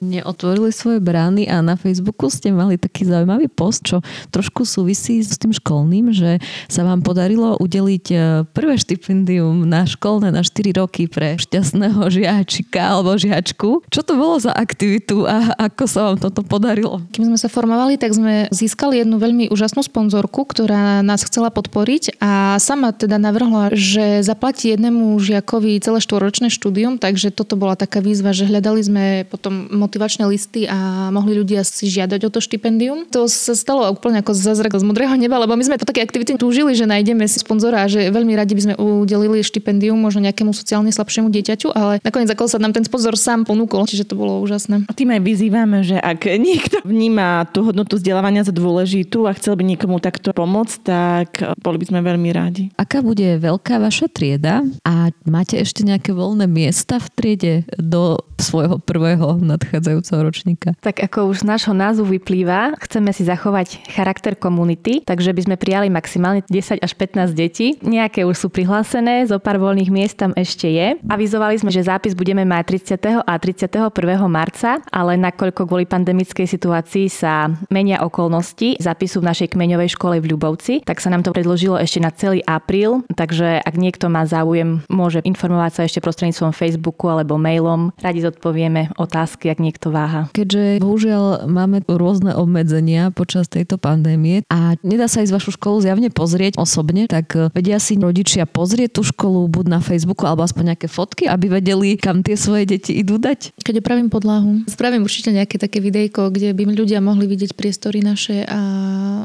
neotvorili 0.00 0.70
svoje 0.70 1.00
brány 1.02 1.48
a 1.50 1.64
na 1.64 1.74
Facebooku 1.74 2.28
ste 2.30 2.54
mali 2.54 2.76
taký 2.76 3.08
zaujímavý 3.08 3.50
post, 3.50 3.86
čo 3.86 3.96
trošku 4.30 4.62
súvisí 4.62 5.22
s 5.24 5.36
tým 5.40 5.50
školným, 5.54 6.12
že 6.14 6.38
sa 6.68 6.86
vám 6.86 7.00
podarilo 7.00 7.56
udeliť 7.58 8.06
e, 8.10 8.16
prvé 8.50 8.74
štipendium 8.76 9.66
na 9.66 9.88
školné 9.88 10.30
na 10.30 10.44
4 10.44 10.80
roky 10.80 11.10
pre 11.10 11.36
šťastného 11.40 12.00
žiačika 12.10 12.96
alebo 12.96 13.18
žiačku. 13.18 13.86
Čo 13.88 14.00
to 14.02 14.14
bolo 14.18 14.38
za 14.38 14.54
aktivitu 14.54 15.24
a 15.26 15.54
ako 15.70 15.84
sa 15.86 16.00
vám 16.10 16.16
toto 16.20 16.44
podarilo? 16.46 17.02
Kým 17.10 17.32
sme 17.32 17.38
sa 17.40 17.50
formovali, 17.50 17.96
tak 17.96 18.14
sme 18.14 18.46
získali 18.52 19.02
jednu 19.02 19.16
veľmi 19.18 19.48
úžasnú 19.48 19.82
sponzorku, 19.82 20.46
ktorá 20.46 21.00
nás 21.00 21.22
chcela 21.26 21.48
podporiť 21.50 22.20
a 22.22 22.56
sama 22.62 22.92
teda 22.92 23.16
navrhla, 23.16 23.72
že 23.74 24.20
zaplatí 24.20 24.72
jednému 24.72 25.16
žiakovi 25.20 25.80
celé 25.80 25.98
štvoročné 26.02 26.48
štúdium, 26.52 27.00
takže 27.00 27.32
toto 27.32 27.54
bola 27.54 27.74
taká 27.74 28.02
výzva, 28.02 28.36
že 28.36 28.48
hľadali 28.48 28.80
sme 28.80 29.04
potom 29.40 29.72
motivačné 29.72 30.28
listy 30.28 30.68
a 30.68 31.08
mohli 31.08 31.32
ľudia 31.32 31.64
si 31.64 31.88
žiadať 31.88 32.28
o 32.28 32.30
to 32.30 32.44
štipendium. 32.44 33.08
To 33.08 33.24
sa 33.24 33.56
stalo 33.56 33.88
úplne 33.88 34.20
ako 34.20 34.36
zázrak 34.36 34.76
z 34.76 34.84
modrého 34.84 35.16
neba, 35.16 35.40
lebo 35.40 35.56
my 35.56 35.64
sme 35.64 35.80
po 35.80 35.88
také 35.88 36.04
aktivity 36.04 36.36
túžili, 36.36 36.76
že 36.76 36.84
nájdeme 36.84 37.24
si 37.24 37.40
sponzora 37.40 37.82
a 37.82 37.90
že 37.90 38.12
veľmi 38.12 38.36
radi 38.36 38.52
by 38.52 38.62
sme 38.68 38.74
udelili 38.76 39.40
štipendium 39.40 39.96
možno 39.96 40.28
nejakému 40.28 40.52
sociálne 40.52 40.92
slabšiemu 40.92 41.32
dieťaťu, 41.32 41.72
ale 41.72 42.04
nakoniec 42.04 42.28
ako 42.28 42.52
sa 42.52 42.60
nám 42.60 42.76
ten 42.76 42.84
sponzor 42.84 43.16
sám 43.16 43.48
ponúkol, 43.48 43.88
čiže 43.88 44.12
to 44.12 44.20
bolo 44.20 44.44
úžasné. 44.44 44.84
A 44.84 44.92
tým 44.92 45.16
aj 45.16 45.24
vyzývame, 45.24 45.80
že 45.80 45.96
ak 45.96 46.28
niekto 46.36 46.84
vníma 46.84 47.48
tú 47.48 47.64
hodnotu 47.64 47.96
vzdelávania 47.96 48.44
za 48.44 48.52
dôležitú 48.52 49.24
a 49.24 49.32
chcel 49.32 49.56
by 49.56 49.64
niekomu 49.64 50.04
takto 50.04 50.36
pomôcť, 50.36 50.76
tak 50.84 51.28
boli 51.64 51.80
by 51.80 51.86
sme 51.88 52.00
veľmi 52.04 52.28
rádi. 52.34 52.68
Aká 52.76 53.00
bude 53.00 53.40
veľká 53.40 53.80
vaša 53.80 54.12
trieda 54.12 54.60
a 54.84 55.08
máte 55.24 55.56
ešte 55.56 55.80
nejaké 55.80 56.12
voľné 56.12 56.44
miesta 56.44 57.00
v 57.00 57.08
triede 57.16 57.54
do 57.78 58.20
svojho 58.36 58.82
prvého 58.82 59.29
nadchádzajúceho 59.38 60.20
ročníka? 60.24 60.74
Tak 60.82 61.04
ako 61.06 61.30
už 61.30 61.44
z 61.44 61.48
nášho 61.50 61.74
názvu 61.76 62.18
vyplýva, 62.18 62.74
chceme 62.82 63.14
si 63.14 63.22
zachovať 63.22 63.86
charakter 63.92 64.34
komunity, 64.34 65.06
takže 65.06 65.30
by 65.30 65.42
sme 65.46 65.56
prijali 65.60 65.86
maximálne 65.92 66.42
10 66.48 66.82
až 66.82 66.92
15 66.98 67.30
detí. 67.36 67.78
Nejaké 67.84 68.26
už 68.26 68.34
sú 68.34 68.48
prihlásené, 68.50 69.28
zo 69.30 69.38
pár 69.38 69.62
voľných 69.62 69.92
miest 69.92 70.18
tam 70.18 70.34
ešte 70.34 70.66
je. 70.66 70.98
Avizovali 71.06 71.60
sme, 71.60 71.70
že 71.70 71.86
zápis 71.86 72.16
budeme 72.16 72.42
mať 72.42 72.98
30. 72.98 73.22
a 73.22 73.34
31. 73.38 73.92
marca, 74.26 74.82
ale 74.90 75.14
nakoľko 75.20 75.68
kvôli 75.68 75.86
pandemickej 75.86 76.48
situácii 76.48 77.06
sa 77.06 77.52
menia 77.68 78.00
okolnosti 78.00 78.80
zápisu 78.80 79.20
v 79.20 79.28
našej 79.28 79.48
kmeňovej 79.52 79.92
škole 79.92 80.16
v 80.18 80.32
Ľubovci, 80.32 80.82
tak 80.88 81.04
sa 81.04 81.12
nám 81.12 81.26
to 81.26 81.34
predložilo 81.36 81.76
ešte 81.76 82.00
na 82.00 82.08
celý 82.14 82.40
apríl, 82.48 83.04
takže 83.12 83.60
ak 83.60 83.74
niekto 83.76 84.08
má 84.08 84.24
záujem, 84.24 84.80
môže 84.88 85.20
informovať 85.20 85.72
sa 85.76 85.82
ešte 85.84 86.00
prostredníctvom 86.00 86.56
Facebooku 86.56 87.12
alebo 87.12 87.36
mailom. 87.36 87.92
Radi 88.00 88.24
zodpovieme 88.24 88.94
otázky, 89.10 89.50
ak 89.50 89.58
niekto 89.58 89.90
váha. 89.90 90.30
Keďže 90.30 90.78
bohužiaľ 90.78 91.50
máme 91.50 91.82
rôzne 91.90 92.30
obmedzenia 92.38 93.10
počas 93.10 93.50
tejto 93.50 93.74
pandémie 93.74 94.46
a 94.46 94.78
nedá 94.86 95.10
sa 95.10 95.26
ísť 95.26 95.34
vašu 95.34 95.50
školu 95.58 95.82
zjavne 95.82 96.14
pozrieť 96.14 96.54
osobne, 96.54 97.10
tak 97.10 97.34
vedia 97.50 97.82
si 97.82 97.98
rodičia 97.98 98.46
pozrieť 98.46 98.96
tú 98.96 99.02
školu 99.02 99.50
buď 99.50 99.66
na 99.66 99.80
Facebooku 99.82 100.22
alebo 100.30 100.46
aspoň 100.46 100.74
nejaké 100.78 100.86
fotky, 100.86 101.26
aby 101.26 101.58
vedeli, 101.58 101.98
kam 101.98 102.22
tie 102.22 102.38
svoje 102.38 102.70
deti 102.70 102.94
idú 102.94 103.18
dať? 103.18 103.50
Keď 103.66 103.82
opravím 103.82 104.06
podlahu, 104.06 104.62
spravím 104.70 105.02
určite 105.02 105.34
nejaké 105.34 105.58
také 105.58 105.82
videjko, 105.82 106.30
kde 106.30 106.54
by 106.54 106.62
ľudia 106.70 107.02
mohli 107.02 107.26
vidieť 107.26 107.58
priestory 107.58 108.06
naše 108.06 108.46
a 108.46 108.60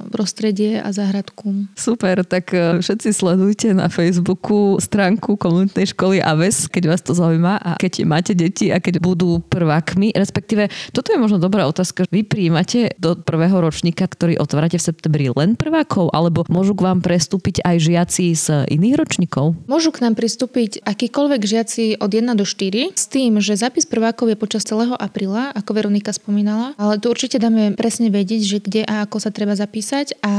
prostredie 0.10 0.82
a 0.82 0.90
záhradku. 0.90 1.70
Super, 1.76 2.24
tak 2.26 2.56
e, 2.56 2.80
všetci 2.82 3.10
sledujte 3.14 3.68
na 3.76 3.92
Facebooku 3.92 4.80
stránku 4.82 5.36
komunitnej 5.36 5.92
školy 5.92 6.24
AVES, 6.24 6.72
keď 6.72 6.84
vás 6.96 7.02
to 7.04 7.14
zaujíma 7.14 7.60
a 7.62 7.72
keď 7.78 8.08
máte 8.08 8.34
deti 8.34 8.72
a 8.72 8.80
keď 8.80 9.04
budú 9.04 9.44
prvákmi, 9.76 10.16
respektíve 10.16 10.72
toto 10.96 11.12
je 11.12 11.20
možno 11.20 11.36
dobrá 11.36 11.68
otázka. 11.68 12.08
Vy 12.08 12.24
príjmate 12.24 12.96
do 12.96 13.20
prvého 13.20 13.60
ročníka, 13.60 14.08
ktorý 14.08 14.40
otvárate 14.40 14.80
v 14.80 14.88
septembri 14.88 15.28
len 15.36 15.60
prvákov, 15.60 16.16
alebo 16.16 16.48
môžu 16.48 16.72
k 16.80 16.88
vám 16.88 17.04
prestúpiť 17.04 17.60
aj 17.68 17.76
žiaci 17.84 18.26
z 18.32 18.46
iných 18.72 18.96
ročníkov? 18.96 19.60
Môžu 19.68 19.92
k 19.92 20.08
nám 20.08 20.16
pristúpiť 20.16 20.80
akýkoľvek 20.88 21.42
žiaci 21.44 21.84
od 22.00 22.08
1 22.08 22.40
do 22.40 22.48
4 22.48 22.96
s 22.96 23.06
tým, 23.12 23.44
že 23.44 23.60
zápis 23.60 23.84
prvákov 23.84 24.32
je 24.32 24.38
počas 24.40 24.64
celého 24.64 24.96
apríla, 24.96 25.52
ako 25.52 25.76
Veronika 25.76 26.16
spomínala, 26.16 26.72
ale 26.80 26.96
tu 26.96 27.12
určite 27.12 27.36
dáme 27.36 27.76
presne 27.76 28.08
vedieť, 28.08 28.42
že 28.48 28.58
kde 28.64 28.82
a 28.88 29.04
ako 29.04 29.20
sa 29.20 29.36
treba 29.36 29.60
zapísať 29.60 30.24
a 30.24 30.34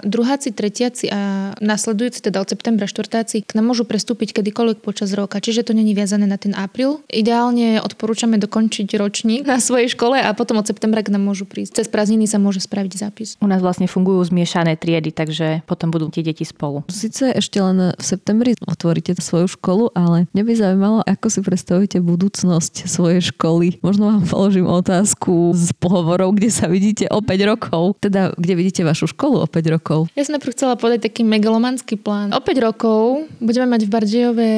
druháci, 0.00 0.56
tretiaci 0.56 1.12
a 1.12 1.52
nasledujúci, 1.60 2.24
teda 2.24 2.40
od 2.40 2.48
septembra 2.48 2.88
štvrtáci, 2.88 3.44
k 3.44 3.52
nám 3.52 3.68
môžu 3.68 3.84
prestúpiť 3.84 4.32
kedykoľvek 4.40 4.80
počas 4.80 5.12
roka, 5.12 5.42
čiže 5.42 5.68
to 5.68 5.76
není 5.76 5.92
viazané 5.92 6.24
na 6.24 6.40
ten 6.40 6.56
apríl. 6.56 7.02
Ideálne 7.10 7.82
odporúčame 7.82 8.38
dokončiť 8.38 8.77
ročník 8.86 9.42
na 9.48 9.58
svojej 9.58 9.90
škole 9.90 10.20
a 10.20 10.30
potom 10.36 10.60
od 10.60 10.66
septembra 10.68 11.02
k 11.02 11.10
nám 11.10 11.26
môžu 11.26 11.48
prísť. 11.48 11.82
Cez 11.82 11.86
prázdniny 11.90 12.30
sa 12.30 12.38
môže 12.38 12.62
spraviť 12.62 12.92
zápis. 12.94 13.34
U 13.42 13.48
nás 13.50 13.58
vlastne 13.64 13.90
fungujú 13.90 14.28
zmiešané 14.30 14.78
triedy, 14.78 15.10
takže 15.10 15.66
potom 15.66 15.90
budú 15.90 16.12
tie 16.12 16.22
deti 16.22 16.44
spolu. 16.44 16.84
Sice 16.92 17.34
ešte 17.34 17.58
len 17.58 17.96
v 17.96 18.04
septembri 18.04 18.54
otvoríte 18.68 19.16
svoju 19.18 19.48
školu, 19.56 19.90
ale 19.96 20.28
mňa 20.36 20.42
by 20.44 20.52
zaujímalo, 20.54 20.98
ako 21.08 21.26
si 21.32 21.40
predstavíte 21.40 21.98
budúcnosť 22.04 22.86
svojej 22.86 23.24
školy. 23.32 23.80
Možno 23.80 24.12
vám 24.12 24.28
položím 24.28 24.68
otázku 24.68 25.56
z 25.56 25.72
pohovorov, 25.80 26.36
kde 26.36 26.52
sa 26.52 26.68
vidíte 26.68 27.08
o 27.08 27.24
5 27.24 27.50
rokov. 27.50 27.96
Teda, 28.04 28.36
kde 28.36 28.54
vidíte 28.54 28.84
vašu 28.84 29.08
školu 29.08 29.42
o 29.42 29.46
5 29.48 29.74
rokov. 29.74 30.12
Ja 30.12 30.22
som 30.28 30.36
najprv 30.36 30.52
chcela 30.52 30.74
povedať 30.76 31.08
taký 31.08 31.24
megalomanský 31.24 31.96
plán. 31.96 32.36
O 32.36 32.40
5 32.44 32.66
rokov 32.66 33.24
budeme 33.40 33.72
mať 33.72 33.88
v 33.88 33.90
Bardejove 33.90 34.48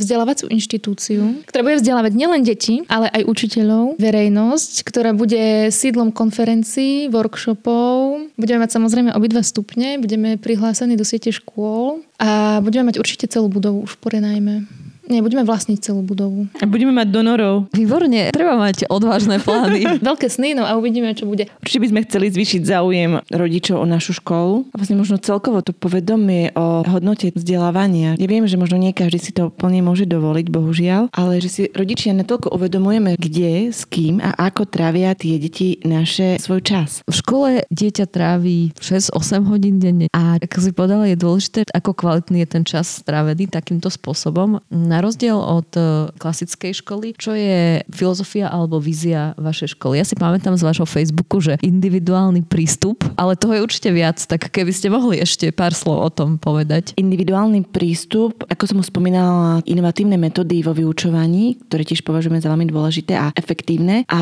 vzdelávaciu 0.00 0.48
inštitúciu, 0.48 1.44
ktorá 1.44 1.60
bude 1.60 1.76
vzdelávať 1.82 2.12
nielen 2.16 2.40
deti, 2.40 2.80
ale 2.88 3.12
aj 3.12 3.28
učiteľov, 3.28 3.67
verejnosť, 4.00 4.86
ktorá 4.88 5.12
bude 5.12 5.68
sídlom 5.68 6.08
konferencií, 6.14 7.12
workshopov. 7.12 8.24
Budeme 8.40 8.64
mať 8.64 8.80
samozrejme 8.80 9.12
obidva 9.12 9.44
stupne, 9.44 10.00
budeme 10.00 10.40
prihlásení 10.40 10.96
do 10.96 11.04
siete 11.04 11.28
škôl 11.28 12.00
a 12.16 12.64
budeme 12.64 12.88
mať 12.88 12.96
určite 13.02 13.28
celú 13.28 13.52
budovu 13.52 13.84
už 13.84 14.00
porenajme. 14.00 14.87
Nie, 15.08 15.24
budeme 15.24 15.42
vlastniť 15.48 15.78
celú 15.80 16.04
budovu. 16.04 16.46
A 16.60 16.68
budeme 16.68 16.92
mať 16.92 17.08
donorov. 17.08 17.72
Výborne, 17.72 18.28
treba 18.30 18.60
mať 18.60 18.84
odvážne 18.92 19.40
plány. 19.40 19.96
Veľké 20.04 20.28
sny, 20.28 20.52
no 20.52 20.68
a 20.68 20.76
uvidíme, 20.76 21.10
čo 21.16 21.24
bude. 21.24 21.48
Určite 21.64 21.80
by 21.80 21.88
sme 21.88 22.00
chceli 22.04 22.26
zvýšiť 22.28 22.62
záujem 22.68 23.10
rodičov 23.32 23.80
o 23.80 23.86
našu 23.88 24.20
školu 24.20 24.68
a 24.68 24.74
vlastne 24.76 25.00
možno 25.00 25.16
celkovo 25.16 25.64
to 25.64 25.72
povedomie 25.72 26.52
o 26.52 26.84
hodnote 26.84 27.32
vzdelávania. 27.32 28.20
Ja 28.20 28.28
viem, 28.28 28.44
že 28.44 28.60
možno 28.60 28.76
nie 28.76 28.92
každý 28.92 29.18
si 29.18 29.32
to 29.32 29.48
plne 29.48 29.80
môže 29.80 30.04
dovoliť, 30.04 30.46
bohužiaľ, 30.52 31.08
ale 31.16 31.40
že 31.40 31.48
si 31.48 31.62
rodičia 31.72 32.12
natoľko 32.12 32.52
uvedomujeme, 32.52 33.16
kde, 33.16 33.72
s 33.72 33.88
kým 33.88 34.20
a 34.20 34.36
ako 34.36 34.68
trávia 34.68 35.16
tie 35.16 35.40
deti 35.40 35.80
naše 35.88 36.36
svoj 36.36 36.60
čas. 36.60 37.00
V 37.08 37.14
škole 37.16 37.50
dieťa 37.72 38.06
tráví 38.12 38.76
6-8 38.76 39.48
hodín 39.48 39.80
denne 39.80 40.12
a 40.12 40.36
ako 40.36 40.58
si 40.60 40.70
povedala, 40.76 41.08
je 41.08 41.16
dôležité, 41.16 41.60
ako 41.72 41.96
kvalitný 41.96 42.44
je 42.44 42.48
ten 42.48 42.64
čas 42.68 43.00
strávený 43.00 43.48
takýmto 43.48 43.88
spôsobom. 43.88 44.60
Na 44.68 44.97
rozdiel 45.00 45.38
od 45.38 45.70
e, 45.76 46.10
klasickej 46.16 46.72
školy, 46.82 47.14
čo 47.16 47.32
je 47.34 47.82
filozofia 47.92 48.50
alebo 48.50 48.82
vízia 48.82 49.32
vašej 49.38 49.78
školy. 49.78 50.00
Ja 50.00 50.06
si 50.06 50.18
pamätám 50.18 50.58
z 50.58 50.66
vášho 50.66 50.86
Facebooku, 50.88 51.38
že 51.38 51.60
individuálny 51.62 52.44
prístup, 52.46 53.04
ale 53.14 53.38
toho 53.38 53.54
je 53.54 53.64
určite 53.64 53.90
viac, 53.94 54.18
tak 54.18 54.50
keby 54.50 54.72
ste 54.74 54.88
mohli 54.90 55.22
ešte 55.22 55.50
pár 55.54 55.72
slov 55.72 55.98
o 56.02 56.10
tom 56.10 56.36
povedať. 56.36 56.96
Individuálny 56.98 57.68
prístup, 57.68 58.42
ako 58.48 58.64
som 58.64 58.80
už 58.82 58.90
spomínala, 58.90 59.62
inovatívne 59.64 60.18
metódy 60.18 60.60
vo 60.64 60.74
vyučovaní, 60.74 61.60
ktoré 61.70 61.82
tiež 61.86 62.02
považujeme 62.02 62.42
za 62.42 62.50
veľmi 62.50 62.66
dôležité 62.68 63.14
a 63.14 63.30
efektívne 63.36 64.08
a 64.08 64.20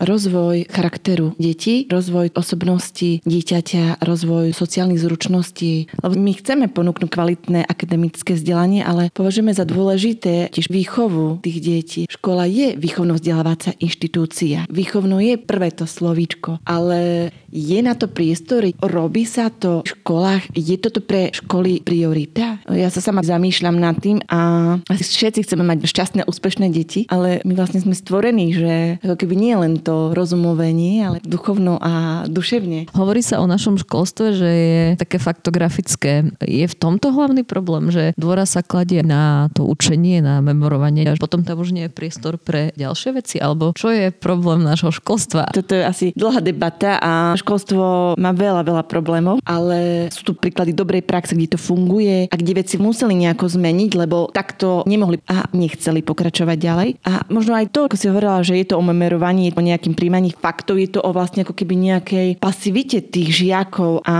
rozvoj 0.00 0.70
charakteru 0.70 1.36
detí, 1.36 1.86
rozvoj 1.90 2.32
osobnosti 2.34 3.20
dieťaťa, 3.24 4.00
rozvoj 4.00 4.54
sociálnych 4.54 5.02
zručností. 5.02 5.92
Lebo 6.00 6.14
my 6.14 6.32
chceme 6.38 6.66
ponúknuť 6.70 7.10
kvalitné 7.10 7.60
akademické 7.66 8.38
vzdelanie, 8.38 8.80
ale 8.80 9.10
považujeme 9.12 9.52
za 9.52 9.66
dôležité 9.66 10.13
tiež 10.18 10.70
výchovu 10.70 11.42
tých 11.42 11.58
detí. 11.60 12.02
Škola 12.10 12.46
je 12.46 12.74
výchovno-vzdelávacia 12.78 13.78
inštitúcia. 13.80 14.66
Výchovno 14.70 15.18
je 15.18 15.38
prvé 15.40 15.72
to 15.74 15.88
slovíčko, 15.88 16.62
ale 16.64 17.30
je 17.54 17.78
na 17.82 17.94
to 17.94 18.10
priestor? 18.10 18.66
Robí 18.82 19.22
sa 19.24 19.48
to 19.48 19.86
v 19.86 19.94
školách? 19.94 20.50
Je 20.58 20.76
toto 20.76 20.98
pre 20.98 21.30
školy 21.30 21.86
priorita? 21.86 22.58
Ja 22.66 22.90
sa 22.90 22.98
sama 22.98 23.22
zamýšľam 23.22 23.76
nad 23.78 23.96
tým 24.02 24.18
a 24.26 24.74
všetci 24.90 25.46
chceme 25.46 25.62
mať 25.62 25.86
šťastné, 25.86 26.20
úspešné 26.26 26.66
deti, 26.74 27.06
ale 27.06 27.40
my 27.46 27.54
vlastne 27.54 27.78
sme 27.78 27.94
stvorení, 27.94 28.50
že 28.52 28.74
ako 29.06 29.16
keby 29.16 29.34
nie 29.38 29.54
len 29.54 29.78
to 29.78 30.12
rozumové 30.12 30.74
nie, 30.74 31.00
ale 31.00 31.22
duchovno 31.22 31.78
a 31.78 32.24
duševne. 32.26 32.90
Hovorí 32.92 33.22
sa 33.22 33.38
o 33.38 33.46
našom 33.46 33.78
školstve, 33.80 34.26
že 34.34 34.50
je 34.50 34.84
také 34.98 35.22
faktografické. 35.22 36.34
Je 36.42 36.66
v 36.66 36.76
tomto 36.76 37.14
hlavný 37.14 37.46
problém, 37.46 37.88
že 37.94 38.12
dôra 38.18 38.44
sa 38.44 38.66
kladie 38.66 39.06
na 39.06 39.48
to 39.54 39.64
učenie, 39.64 40.03
na 40.20 40.44
memorovanie 40.44 41.08
a 41.08 41.16
potom 41.16 41.40
tam 41.40 41.64
už 41.64 41.72
nie 41.72 41.88
je 41.88 41.92
priestor 41.92 42.36
pre 42.36 42.74
ďalšie 42.76 43.10
veci? 43.16 43.36
Alebo 43.40 43.72
čo 43.72 43.88
je 43.88 44.12
problém 44.12 44.60
nášho 44.60 44.92
školstva? 44.92 45.48
Toto 45.54 45.72
je 45.72 45.84
asi 45.84 46.06
dlhá 46.12 46.44
debata 46.44 47.00
a 47.00 47.32
školstvo 47.38 48.14
má 48.20 48.30
veľa, 48.36 48.66
veľa 48.66 48.84
problémov, 48.84 49.40
ale 49.46 50.08
sú 50.12 50.26
tu 50.28 50.32
príklady 50.36 50.76
dobrej 50.76 51.06
praxe, 51.06 51.32
kde 51.32 51.56
to 51.56 51.58
funguje 51.60 52.28
a 52.28 52.34
kde 52.34 52.60
veci 52.60 52.76
museli 52.76 53.16
nejako 53.16 53.48
zmeniť, 53.48 53.90
lebo 53.96 54.28
takto 54.28 54.84
nemohli 54.84 55.22
a 55.30 55.48
nechceli 55.54 56.04
pokračovať 56.04 56.56
ďalej. 56.58 56.88
A 57.06 57.24
možno 57.30 57.56
aj 57.56 57.70
to, 57.70 57.86
ako 57.86 57.96
si 57.96 58.10
hovorila, 58.10 58.44
že 58.44 58.58
je 58.58 58.66
to 58.68 58.76
o 58.76 58.84
memerovaní, 58.84 59.54
o 59.54 59.62
nejakým 59.62 59.94
príjmaní 59.94 60.34
faktov, 60.34 60.76
je 60.82 60.90
to 60.90 61.00
o 61.00 61.10
vlastne 61.14 61.46
ako 61.46 61.54
keby 61.54 61.74
nejakej 61.78 62.28
pasivite 62.42 62.98
tých 63.00 63.30
žiakov, 63.30 64.02
a, 64.02 64.16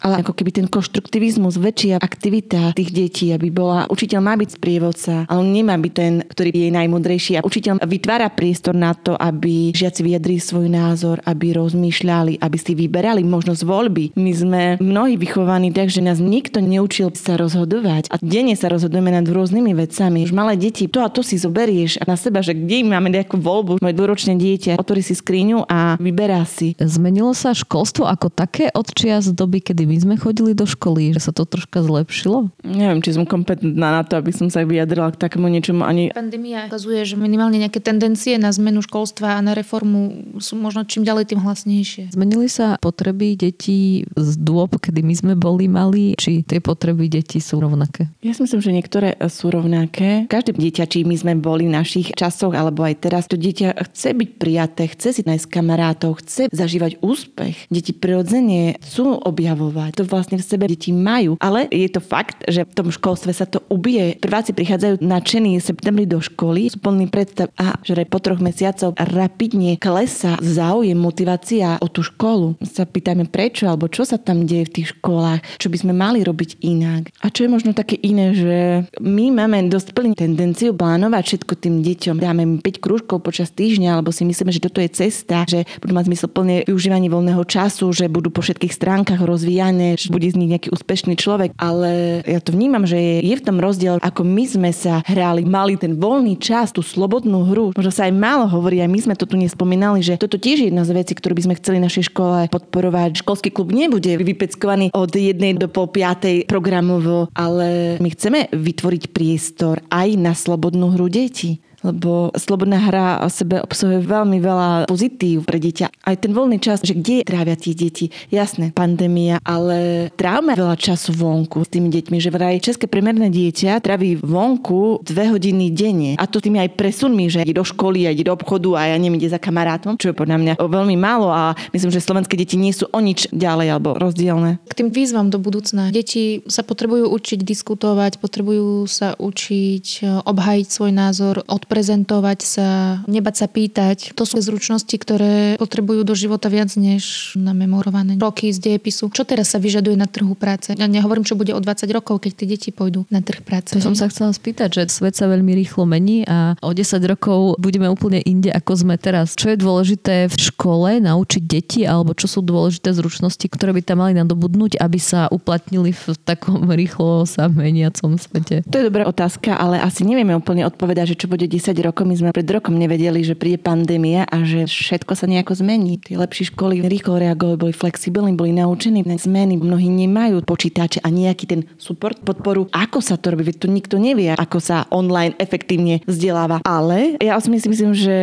ale 0.00 0.14
ako 0.24 0.32
keby 0.32 0.50
ten 0.50 0.66
konštruktivizmus, 0.66 1.60
väčšia 1.60 2.00
aktivita 2.00 2.72
tých 2.72 2.90
detí, 2.90 3.26
aby 3.30 3.52
bola, 3.52 3.84
učiteľ 3.92 4.20
má 4.24 4.34
byť 4.38 4.50
sprievodca, 4.56 5.27
ale 5.28 5.42
nemá 5.44 5.76
byť 5.76 5.92
ten, 5.92 6.12
ktorý 6.24 6.50
je 6.50 6.70
najmudrejší 6.72 7.32
a 7.38 7.44
učiteľ 7.44 7.84
vytvára 7.84 8.32
priestor 8.32 8.72
na 8.72 8.96
to, 8.96 9.14
aby 9.14 9.70
žiaci 9.76 10.00
vyjadrili 10.00 10.40
svoj 10.40 10.66
názor, 10.72 11.20
aby 11.28 11.52
rozmýšľali, 11.54 12.40
aby 12.40 12.56
si 12.56 12.72
vyberali 12.72 13.22
možnosť 13.22 13.62
voľby. 13.62 14.04
My 14.16 14.32
sme 14.32 14.62
mnohí 14.80 15.20
vychovaní 15.20 15.70
tak, 15.70 15.92
že 15.92 16.00
nás 16.00 16.18
nikto 16.18 16.64
neučil 16.64 17.12
sa 17.12 17.36
rozhodovať 17.36 18.08
a 18.08 18.16
denne 18.24 18.56
sa 18.56 18.72
rozhodujeme 18.72 19.12
nad 19.12 19.28
rôznymi 19.28 19.76
vecami. 19.76 20.24
Už 20.24 20.32
malé 20.32 20.56
deti, 20.56 20.88
to 20.88 21.04
a 21.04 21.12
to 21.12 21.20
si 21.20 21.36
zoberieš 21.36 22.00
na 22.08 22.16
seba, 22.16 22.40
že 22.40 22.56
kde 22.56 22.86
im 22.86 22.88
máme 22.90 23.12
nejakú 23.12 23.36
voľbu. 23.36 23.84
Moje 23.84 23.94
dvoročné 23.94 24.40
dieťa 24.40 24.80
otvorí 24.80 25.04
si 25.04 25.12
skriňu 25.12 25.68
a 25.68 26.00
vyberá 26.00 26.42
si. 26.48 26.72
Zmenilo 26.80 27.36
sa 27.36 27.52
školstvo 27.52 28.08
ako 28.08 28.32
také 28.32 28.72
od 28.72 28.88
čias 28.94 29.28
doby, 29.28 29.60
kedy 29.60 29.84
my 29.84 29.96
sme 30.00 30.14
chodili 30.16 30.56
do 30.56 30.64
školy, 30.64 31.12
že 31.12 31.20
sa 31.28 31.32
to 31.34 31.44
troška 31.44 31.84
zlepšilo? 31.84 32.48
Neviem, 32.64 33.04
či 33.04 33.12
som 33.12 33.28
kompetentná 33.28 34.00
na 34.00 34.02
to, 34.06 34.16
aby 34.16 34.32
som 34.32 34.48
sa 34.48 34.64
vyjadrila 34.64 35.07
k 35.12 35.20
takému 35.20 35.46
niečomu 35.48 35.84
ani... 35.84 36.10
Pandémia 36.12 36.66
ukazuje, 36.68 37.04
že 37.04 37.14
minimálne 37.14 37.58
nejaké 37.60 37.80
tendencie 37.80 38.36
na 38.36 38.52
zmenu 38.52 38.82
školstva 38.84 39.38
a 39.38 39.44
na 39.44 39.52
reformu 39.56 40.34
sú 40.42 40.58
možno 40.58 40.84
čím 40.84 41.04
ďalej 41.04 41.34
tým 41.34 41.40
hlasnejšie. 41.42 42.14
Zmenili 42.14 42.48
sa 42.50 42.76
potreby 42.80 43.38
detí 43.38 44.04
z 44.14 44.30
dôb, 44.38 44.76
kedy 44.78 45.00
my 45.04 45.14
sme 45.14 45.32
boli 45.38 45.66
malí, 45.70 46.18
či 46.18 46.42
tie 46.44 46.58
potreby 46.58 47.08
detí 47.08 47.38
sú 47.38 47.60
rovnaké? 47.62 48.10
Ja 48.20 48.34
si 48.34 48.44
myslím, 48.44 48.60
že 48.60 48.74
niektoré 48.74 49.08
sú 49.30 49.52
rovnaké. 49.52 50.26
Každé 50.28 50.56
dieťa, 50.58 50.84
či 50.90 51.06
my 51.06 51.16
sme 51.16 51.32
boli 51.38 51.68
v 51.68 51.76
našich 51.76 52.12
časoch, 52.14 52.52
alebo 52.52 52.82
aj 52.84 53.04
teraz, 53.04 53.30
to 53.30 53.38
dieťa 53.38 53.78
chce 53.92 54.14
byť 54.14 54.30
prijaté, 54.36 54.90
chce 54.90 55.20
si 55.20 55.22
nájsť 55.24 55.46
kamarátov, 55.48 56.18
chce 56.20 56.50
zažívať 56.50 57.00
úspech. 57.00 57.70
Deti 57.70 57.94
prirodzene 57.94 58.78
chcú 58.82 59.18
objavovať. 59.22 59.98
To 59.98 60.04
vlastne 60.04 60.40
v 60.40 60.44
sebe 60.46 60.66
deti 60.66 60.90
majú. 60.90 61.38
Ale 61.38 61.70
je 61.70 61.88
to 61.90 62.02
fakt, 62.02 62.42
že 62.48 62.66
v 62.66 62.74
tom 62.74 62.88
školstve 62.90 63.30
sa 63.30 63.46
to 63.46 63.62
ubije. 63.70 64.18
Prváci 64.18 64.50
prichádzajú 64.56 64.97
nadšení 65.00 65.58
v 65.58 65.64
septembri 65.64 66.04
do 66.04 66.18
školy, 66.22 66.70
sú 66.72 66.78
plný 66.82 67.10
predstav 67.10 67.50
a 67.58 67.78
že 67.82 68.04
po 68.06 68.18
troch 68.18 68.42
mesiacoch 68.42 68.94
rapidne 68.96 69.78
klesa 69.78 70.38
záujem, 70.38 70.98
motivácia 70.98 71.78
o 71.80 71.88
tú 71.90 72.02
školu. 72.04 72.58
Sa 72.64 72.84
pýtame 72.88 73.26
prečo, 73.28 73.68
alebo 73.68 73.86
čo 73.90 74.04
sa 74.04 74.16
tam 74.18 74.44
deje 74.44 74.68
v 74.68 74.74
tých 74.80 74.88
školách, 74.98 75.40
čo 75.58 75.68
by 75.70 75.76
sme 75.78 75.92
mali 75.94 76.22
robiť 76.24 76.60
inak. 76.64 77.10
A 77.22 77.30
čo 77.30 77.46
je 77.46 77.52
možno 77.52 77.72
také 77.72 77.98
iné, 78.00 78.34
že 78.34 78.58
my 79.00 79.30
máme 79.34 79.70
dosť 79.70 79.94
plný 79.94 80.12
tendenciu 80.16 80.74
plánovať 80.74 81.22
všetko 81.24 81.52
tým 81.58 81.74
deťom. 81.84 82.16
Dáme 82.18 82.40
im 82.44 82.54
5 82.58 82.84
krúžkov 82.84 83.22
počas 83.22 83.52
týždňa, 83.52 83.98
alebo 83.98 84.10
si 84.14 84.24
myslíme, 84.24 84.50
že 84.50 84.64
toto 84.64 84.80
je 84.80 84.90
cesta, 84.90 85.44
že 85.44 85.68
budú 85.82 85.92
mať 85.94 86.06
zmysel 86.08 86.28
plne 86.32 86.56
využívanie 86.66 87.08
voľného 87.12 87.42
času, 87.44 87.92
že 87.92 88.10
budú 88.10 88.32
po 88.32 88.40
všetkých 88.40 88.72
stránkach 88.72 89.20
rozvíjane, 89.20 90.00
že 90.00 90.08
bude 90.08 90.28
z 90.28 90.38
nich 90.38 90.50
nejaký 90.56 90.72
úspešný 90.72 91.14
človek. 91.20 91.52
Ale 91.60 92.22
ja 92.24 92.40
to 92.40 92.54
vnímam, 92.56 92.88
že 92.88 92.96
je, 92.96 93.16
je 93.28 93.34
v 93.36 93.44
tom 93.44 93.60
rozdiel, 93.60 94.00
ako 94.00 94.22
my 94.24 94.44
sme 94.48 94.70
sa 94.72 94.87
hrali, 95.04 95.44
mali 95.44 95.76
ten 95.76 95.94
voľný 95.94 96.40
čas, 96.40 96.72
tú 96.72 96.80
slobodnú 96.80 97.52
hru. 97.52 97.76
Možno 97.76 97.92
sa 97.92 98.08
aj 98.08 98.14
málo 98.16 98.48
hovorí, 98.48 98.80
aj 98.80 98.90
my 98.90 99.00
sme 99.04 99.14
to 99.14 99.28
tu 99.28 99.36
nespomínali, 99.36 100.00
že 100.00 100.16
toto 100.16 100.40
tiež 100.40 100.64
je 100.64 100.68
jedna 100.72 100.88
z 100.88 100.96
vecí, 100.96 101.12
ktorú 101.12 101.36
by 101.36 101.44
sme 101.44 101.58
chceli 101.60 101.78
našej 101.84 102.08
škole 102.08 102.48
podporovať. 102.48 103.20
Školský 103.20 103.52
klub 103.52 103.70
nebude 103.70 104.16
vypeckovaný 104.16 104.90
od 104.96 105.12
jednej 105.12 105.52
do 105.52 105.68
pol 105.68 105.92
piatej 105.92 106.48
programovo, 106.48 107.28
ale 107.36 108.00
my 108.00 108.08
chceme 108.16 108.48
vytvoriť 108.50 109.12
priestor 109.12 109.84
aj 109.92 110.08
na 110.16 110.32
slobodnú 110.32 110.96
hru 110.96 111.12
detí 111.12 111.60
lebo 111.82 112.34
slobodná 112.34 112.78
hra 112.78 113.22
o 113.22 113.28
sebe 113.30 113.62
obsahuje 113.62 114.02
veľmi 114.02 114.38
veľa 114.42 114.70
pozitív 114.90 115.46
pre 115.46 115.62
dieťa. 115.62 115.86
Aj 116.02 116.16
ten 116.18 116.34
voľný 116.34 116.58
čas, 116.58 116.82
že 116.82 116.96
kde 116.96 117.22
trávia 117.22 117.54
tie 117.54 117.74
deti. 117.74 118.10
Jasné, 118.32 118.74
pandémia, 118.74 119.38
ale 119.46 120.10
trávame 120.18 120.58
veľa 120.58 120.74
času 120.74 121.14
vonku 121.14 121.62
s 121.62 121.70
tými 121.70 121.90
deťmi, 121.92 122.18
že 122.18 122.34
vraj 122.34 122.58
české 122.58 122.90
priemerné 122.90 123.30
dieťa 123.30 123.78
tráví 123.78 124.18
vonku 124.18 125.06
dve 125.06 125.30
hodiny 125.30 125.70
denne. 125.70 126.12
A 126.18 126.26
to 126.26 126.42
tými 126.42 126.58
aj 126.58 126.74
presunmi, 126.74 127.30
že 127.30 127.46
ide 127.46 127.54
do 127.54 127.64
školy, 127.66 128.10
ide 128.10 128.26
do 128.26 128.34
obchodu 128.34 128.74
a 128.78 128.94
ja 128.94 128.96
neviem, 128.98 129.20
ide 129.22 129.30
za 129.30 129.38
kamarátom, 129.38 129.94
čo 130.00 130.10
je 130.10 130.18
podľa 130.18 130.38
mňa 130.40 130.52
veľmi 130.58 130.96
málo 130.98 131.30
a 131.30 131.54
myslím, 131.70 131.94
že 131.94 132.02
slovenské 132.02 132.34
deti 132.34 132.58
nie 132.58 132.74
sú 132.74 132.90
o 132.90 132.98
nič 132.98 133.30
ďalej 133.30 133.78
alebo 133.78 133.94
rozdielne. 133.94 134.58
K 134.66 134.74
tým 134.74 134.90
výzvam 134.90 135.30
do 135.30 135.38
budúcna. 135.38 135.94
Deti 135.94 136.42
sa 136.50 136.66
potrebujú 136.66 137.06
učiť 137.12 137.40
diskutovať, 137.46 138.18
potrebujú 138.18 138.84
sa 138.90 139.14
učiť 139.14 139.86
e, 140.02 140.08
obhajiť 140.26 140.66
svoj 140.66 140.92
názor, 140.92 141.34
od 141.46 141.62
odprezentovať 141.68 142.40
sa, 142.40 142.68
nebať 143.04 143.34
sa 143.36 143.46
pýtať. 143.46 144.16
To 144.16 144.24
sú 144.24 144.40
zručnosti, 144.40 144.96
ktoré 144.96 145.60
potrebujú 145.60 146.00
do 146.00 146.16
života 146.16 146.48
viac 146.48 146.72
než 146.80 147.36
na 147.36 147.52
memorované 147.52 148.16
roky 148.16 148.48
z 148.48 148.64
dejepisu. 148.64 149.12
Čo 149.12 149.28
teraz 149.28 149.52
sa 149.52 149.60
vyžaduje 149.60 149.92
na 149.92 150.08
trhu 150.08 150.32
práce? 150.32 150.72
Ja 150.72 150.88
nehovorím, 150.88 151.28
čo 151.28 151.36
bude 151.36 151.52
o 151.52 151.60
20 151.60 151.84
rokov, 151.92 152.24
keď 152.24 152.32
tie 152.40 152.48
deti 152.48 152.70
pôjdu 152.72 153.04
na 153.12 153.20
trh 153.20 153.44
práce. 153.44 153.76
To 153.76 153.84
som 153.84 153.92
sa 153.92 154.08
chcela 154.08 154.32
spýtať, 154.32 154.80
že 154.80 154.82
svet 154.88 155.20
sa 155.20 155.28
veľmi 155.28 155.52
rýchlo 155.60 155.84
mení 155.84 156.24
a 156.24 156.56
o 156.64 156.72
10 156.72 157.04
rokov 157.04 157.60
budeme 157.60 157.92
úplne 157.92 158.24
inde, 158.24 158.48
ako 158.48 158.72
sme 158.88 158.96
teraz. 158.96 159.36
Čo 159.36 159.52
je 159.52 159.60
dôležité 159.60 160.32
v 160.32 160.36
škole 160.40 161.04
naučiť 161.04 161.42
deti, 161.44 161.84
alebo 161.84 162.16
čo 162.16 162.32
sú 162.32 162.40
dôležité 162.40 162.96
zručnosti, 162.96 163.44
ktoré 163.44 163.76
by 163.76 163.82
tam 163.84 164.00
mali 164.00 164.16
nadobudnúť, 164.16 164.80
aby 164.80 164.96
sa 164.96 165.28
uplatnili 165.28 165.92
v 165.92 166.16
takom 166.24 166.64
rýchlo 166.64 167.28
sa 167.28 167.52
meniacom 167.52 168.16
svete? 168.16 168.64
To 168.64 168.76
je 168.80 168.88
dobrá 168.88 169.04
otázka, 169.04 169.52
ale 169.52 169.76
asi 169.84 170.08
nevieme 170.08 170.32
úplne 170.32 170.64
odpovedať, 170.64 171.12
že 171.12 171.18
čo 171.20 171.26
bude 171.28 171.44
10 171.44 171.57
10 171.58 171.74
rokov. 171.82 172.06
My 172.06 172.14
sme 172.14 172.30
pred 172.30 172.46
rokom 172.46 172.78
nevedeli, 172.78 173.26
že 173.26 173.34
príde 173.34 173.58
pandémia 173.58 174.22
a 174.30 174.46
že 174.46 174.70
všetko 174.70 175.12
sa 175.18 175.26
nejako 175.26 175.58
zmení. 175.58 175.98
Tie 175.98 176.14
lepšie 176.14 176.54
školy 176.54 176.86
rýchlo 176.86 177.18
reagovali, 177.18 177.68
boli 177.68 177.74
flexibilní, 177.74 178.38
boli 178.38 178.54
naučení 178.54 179.02
na 179.02 179.18
zmeny. 179.18 179.58
Mnohí 179.58 179.90
nemajú 179.90 180.46
počítače 180.46 181.02
a 181.02 181.10
nejaký 181.10 181.44
ten 181.50 181.60
support, 181.76 182.22
podporu. 182.22 182.70
Ako 182.70 183.02
sa 183.02 183.18
to 183.18 183.34
robí? 183.34 183.42
Veď 183.42 183.66
to 183.66 183.68
nikto 183.68 183.98
nevie, 183.98 184.30
ako 184.32 184.62
sa 184.62 184.86
online 184.94 185.34
efektívne 185.42 186.00
vzdeláva. 186.06 186.62
Ale 186.62 187.18
ja 187.18 187.34
si 187.42 187.50
myslím, 187.50 187.92
že 187.92 188.16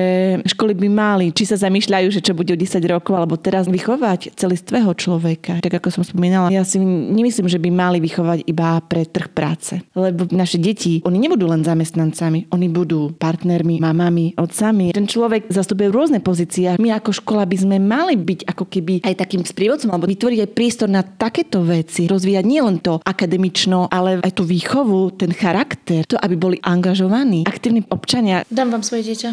školy 0.48 0.72
by 0.78 0.88
mali, 0.88 1.26
či 1.36 1.44
sa 1.44 1.60
zamýšľajú, 1.60 2.08
že 2.14 2.24
čo 2.24 2.32
bude 2.32 2.56
o 2.56 2.58
10 2.58 2.80
rokov, 2.88 3.14
alebo 3.20 3.36
teraz 3.36 3.68
vychovať 3.68 4.38
celistvého 4.40 4.96
človeka. 4.96 5.60
Tak 5.60 5.84
ako 5.84 5.90
som 5.92 6.04
spomínala, 6.08 6.54
ja 6.54 6.64
si 6.64 6.80
nemyslím, 6.80 7.52
že 7.52 7.60
by 7.60 7.70
mali 7.74 7.98
vychovať 8.00 8.48
iba 8.48 8.80
pre 8.86 9.04
trh 9.04 9.28
práce. 9.34 9.82
Lebo 9.98 10.30
naše 10.32 10.62
deti, 10.62 11.02
oni 11.04 11.18
nebudú 11.18 11.50
len 11.50 11.66
zamestnancami, 11.66 12.48
oni 12.54 12.68
budú 12.70 13.12
partnermi, 13.26 13.82
mamami, 13.82 14.38
otcami. 14.38 14.94
Ten 14.94 15.10
človek 15.10 15.50
zastupuje 15.50 15.90
rôzne 15.90 16.22
pozície. 16.22 16.78
My 16.78 16.94
ako 16.94 17.10
škola 17.18 17.50
by 17.50 17.58
sme 17.58 17.78
mali 17.82 18.14
byť 18.14 18.46
ako 18.46 18.70
keby 18.70 19.02
aj 19.02 19.18
takým 19.18 19.42
sprievodcom 19.42 19.90
alebo 19.90 20.06
vytvoriť 20.06 20.40
aj 20.46 20.54
priestor 20.54 20.86
na 20.86 21.02
takéto 21.02 21.66
veci. 21.66 22.06
Rozvíjať 22.06 22.46
nielen 22.46 22.78
to 22.86 23.02
akademično, 23.02 23.90
ale 23.90 24.22
aj 24.22 24.38
tú 24.38 24.46
výchovu, 24.46 25.18
ten 25.18 25.34
charakter, 25.34 26.06
to, 26.06 26.22
aby 26.22 26.38
boli 26.38 26.58
angažovaní, 26.62 27.50
aktívni 27.50 27.82
občania. 27.90 28.46
Dám 28.54 28.70
vám 28.70 28.86
svoje 28.86 29.10
dieťa, 29.10 29.30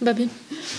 babi. 0.00 0.32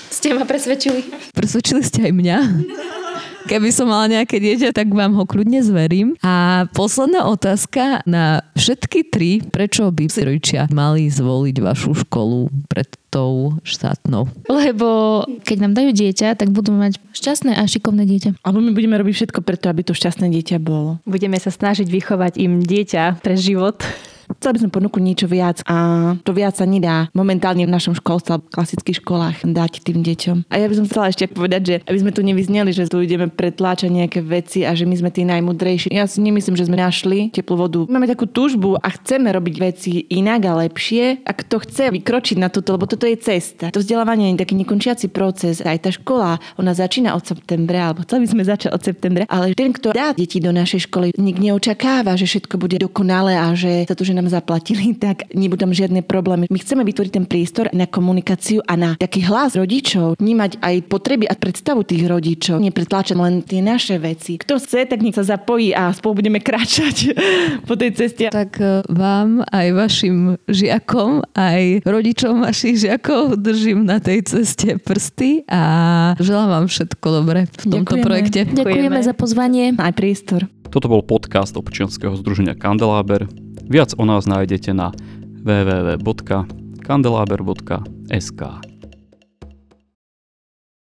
Ste 0.10 0.34
ma 0.34 0.49
presvedčili. 0.49 1.06
Presvedčili 1.38 1.86
ste 1.86 2.10
aj 2.10 2.13
mňa. 2.17 2.38
Keby 3.45 3.69
som 3.69 3.93
mala 3.93 4.10
nejaké 4.10 4.41
dieťa, 4.41 4.73
tak 4.73 4.89
vám 4.89 5.13
ho 5.13 5.23
kľudne 5.29 5.62
zverím. 5.62 6.17
A 6.25 6.65
posledná 6.73 7.29
otázka 7.29 8.01
na 8.10 8.41
všetky 8.58 9.05
tri. 9.05 9.38
Prečo 9.45 9.93
by 9.93 10.10
si 10.10 10.25
rodičia 10.25 10.65
mali 10.73 11.05
zvoliť 11.13 11.55
vašu 11.62 11.93
školu 11.93 12.49
pred 12.65 12.89
tou 13.13 13.53
štátnou? 13.62 14.25
Lebo 14.49 15.21
keď 15.45 15.58
nám 15.62 15.73
dajú 15.77 15.93
dieťa, 15.93 16.41
tak 16.41 16.49
budú 16.49 16.73
mať 16.73 16.97
šťastné 17.13 17.53
a 17.53 17.63
šikovné 17.69 18.10
dieťa. 18.10 18.41
Alebo 18.41 18.65
my 18.65 18.73
budeme 18.73 18.97
robiť 18.97 19.13
všetko 19.13 19.39
preto, 19.45 19.69
aby 19.69 19.86
to 19.86 19.93
šťastné 19.93 20.25
dieťa 20.34 20.58
bolo. 20.58 20.97
Budeme 21.05 21.38
sa 21.38 21.53
snažiť 21.53 21.86
vychovať 21.86 22.41
im 22.41 22.65
dieťa 22.65 23.21
pre 23.21 23.38
život. 23.38 23.77
Chcela 24.28 24.56
by 24.58 24.62
som 24.66 24.72
ponúknuť 24.74 25.04
niečo 25.04 25.28
viac 25.30 25.62
a 25.70 25.76
to 26.26 26.32
viac 26.34 26.58
sa 26.58 26.66
nedá 26.66 27.10
momentálne 27.14 27.66
v 27.66 27.72
našom 27.74 27.94
školstve 27.98 28.32
alebo 28.38 28.50
klasických 28.50 29.02
školách 29.02 29.46
dať 29.46 29.86
tým 29.86 30.02
deťom. 30.02 30.38
A 30.50 30.56
ja 30.58 30.66
by 30.66 30.76
som 30.78 30.86
chcela 30.90 31.10
ešte 31.12 31.30
povedať, 31.30 31.62
že 31.66 31.76
aby 31.86 31.98
sme 32.02 32.12
tu 32.16 32.22
nevyzneli, 32.26 32.72
že 32.74 32.90
tu 32.90 33.02
ideme 33.02 33.30
pretláčať 33.30 33.94
nejaké 33.94 34.20
veci 34.26 34.66
a 34.66 34.74
že 34.74 34.90
my 34.90 34.96
sme 34.98 35.10
tí 35.14 35.22
najmudrejší. 35.28 35.94
Ja 35.94 36.10
si 36.10 36.24
nemyslím, 36.26 36.58
že 36.58 36.66
sme 36.66 36.78
našli 36.80 37.30
teplú 37.30 37.60
vodu. 37.60 37.86
Máme 37.86 38.10
takú 38.10 38.26
túžbu 38.26 38.80
a 38.82 38.88
chceme 38.98 39.30
robiť 39.30 39.56
veci 39.62 39.92
inak 40.10 40.42
a 40.50 40.66
lepšie. 40.66 41.28
A 41.28 41.32
kto 41.36 41.62
chce 41.62 41.94
vykročiť 41.94 42.38
na 42.42 42.50
toto, 42.50 42.74
lebo 42.74 42.90
toto 42.90 43.06
je 43.06 43.20
cesta. 43.20 43.70
To 43.70 43.84
vzdelávanie 43.84 44.34
je 44.34 44.42
taký 44.42 44.56
nekončiaci 44.58 45.12
proces. 45.12 45.62
Aj 45.62 45.78
tá 45.78 45.94
škola, 45.94 46.42
ona 46.58 46.74
začína 46.74 47.14
od 47.14 47.24
septembra, 47.28 47.92
alebo 47.92 48.08
chceli 48.08 48.26
by 48.26 48.30
sme 48.32 48.44
začať 48.48 48.70
od 48.72 48.82
septembra, 48.82 49.24
ale 49.30 49.54
ten, 49.54 49.76
kto 49.76 49.92
dá 49.92 50.16
deti 50.16 50.40
do 50.40 50.56
našej 50.56 50.90
školy, 50.90 51.12
nik 51.16 51.38
neočakáva, 51.38 52.16
že 52.16 52.26
všetko 52.26 52.56
bude 52.56 52.80
dokonalé 52.80 53.36
a 53.36 53.52
že 53.54 53.86
sa 53.86 53.94
to, 53.94 54.08
že 54.08 54.14
nám 54.15 54.32
zaplatili, 54.32 54.95
tak 55.06 55.28
nebudú 55.36 55.67
tam 55.67 55.73
žiadne 55.75 56.01
problémy. 56.01 56.47
My 56.47 56.60
chceme 56.60 56.88
vytvoriť 56.88 57.12
ten 57.12 57.25
priestor 57.28 57.67
na 57.75 57.86
komunikáciu 57.86 58.63
a 58.65 58.73
na 58.80 58.89
taký 58.95 59.28
hlas 59.28 59.60
rodičov, 59.60 60.17
vnímať 60.19 60.63
aj 60.63 60.75
potreby 60.88 61.28
a 61.28 61.36
predstavu 61.36 61.84
tých 61.84 62.08
rodičov, 62.08 62.63
nepretláčať 62.63 63.17
len 63.19 63.43
tie 63.43 63.60
naše 63.60 63.99
veci. 63.99 64.39
Kto 64.39 64.58
chce, 64.58 64.88
tak 64.88 65.04
nech 65.04 65.15
sa 65.15 65.28
zapojí 65.28 65.75
a 65.75 65.91
spolu 65.91 66.23
budeme 66.23 66.39
kráčať 66.39 67.13
po 67.69 67.75
tej 67.75 67.91
ceste. 67.93 68.32
Tak 68.32 68.58
e, 68.58 68.82
vám 68.89 69.43
aj 69.51 69.67
vašim 69.75 70.39
žiakom, 70.47 71.25
aj 71.36 71.84
rodičom 71.84 72.41
vašich 72.41 72.88
žiakov 72.88 73.36
držím 73.39 73.84
na 73.84 73.99
tej 73.99 74.23
ceste 74.25 74.80
prsty 74.80 75.43
a 75.49 75.62
želám 76.21 76.49
vám 76.49 76.65
všetko 76.71 77.08
dobré 77.10 77.45
v 77.45 77.65
tomto 77.67 77.95
Ďakujeme. 77.99 78.06
projekte. 78.06 78.39
Ďakujeme 78.45 78.99
za 79.01 79.13
pozvanie. 79.13 79.73
Aj 79.75 79.93
priestor. 79.93 80.47
Toto 80.69 80.91
bol 80.91 81.06
podcast 81.06 81.56
občianskeho 81.56 82.17
združenia 82.19 82.58
Kandeláber. 82.58 83.44
Viac 83.69 83.93
o 83.97 84.06
nás 84.06 84.25
nájdete 84.25 84.73
na 84.73 84.91
www.kandelaber.sk. 85.45 88.41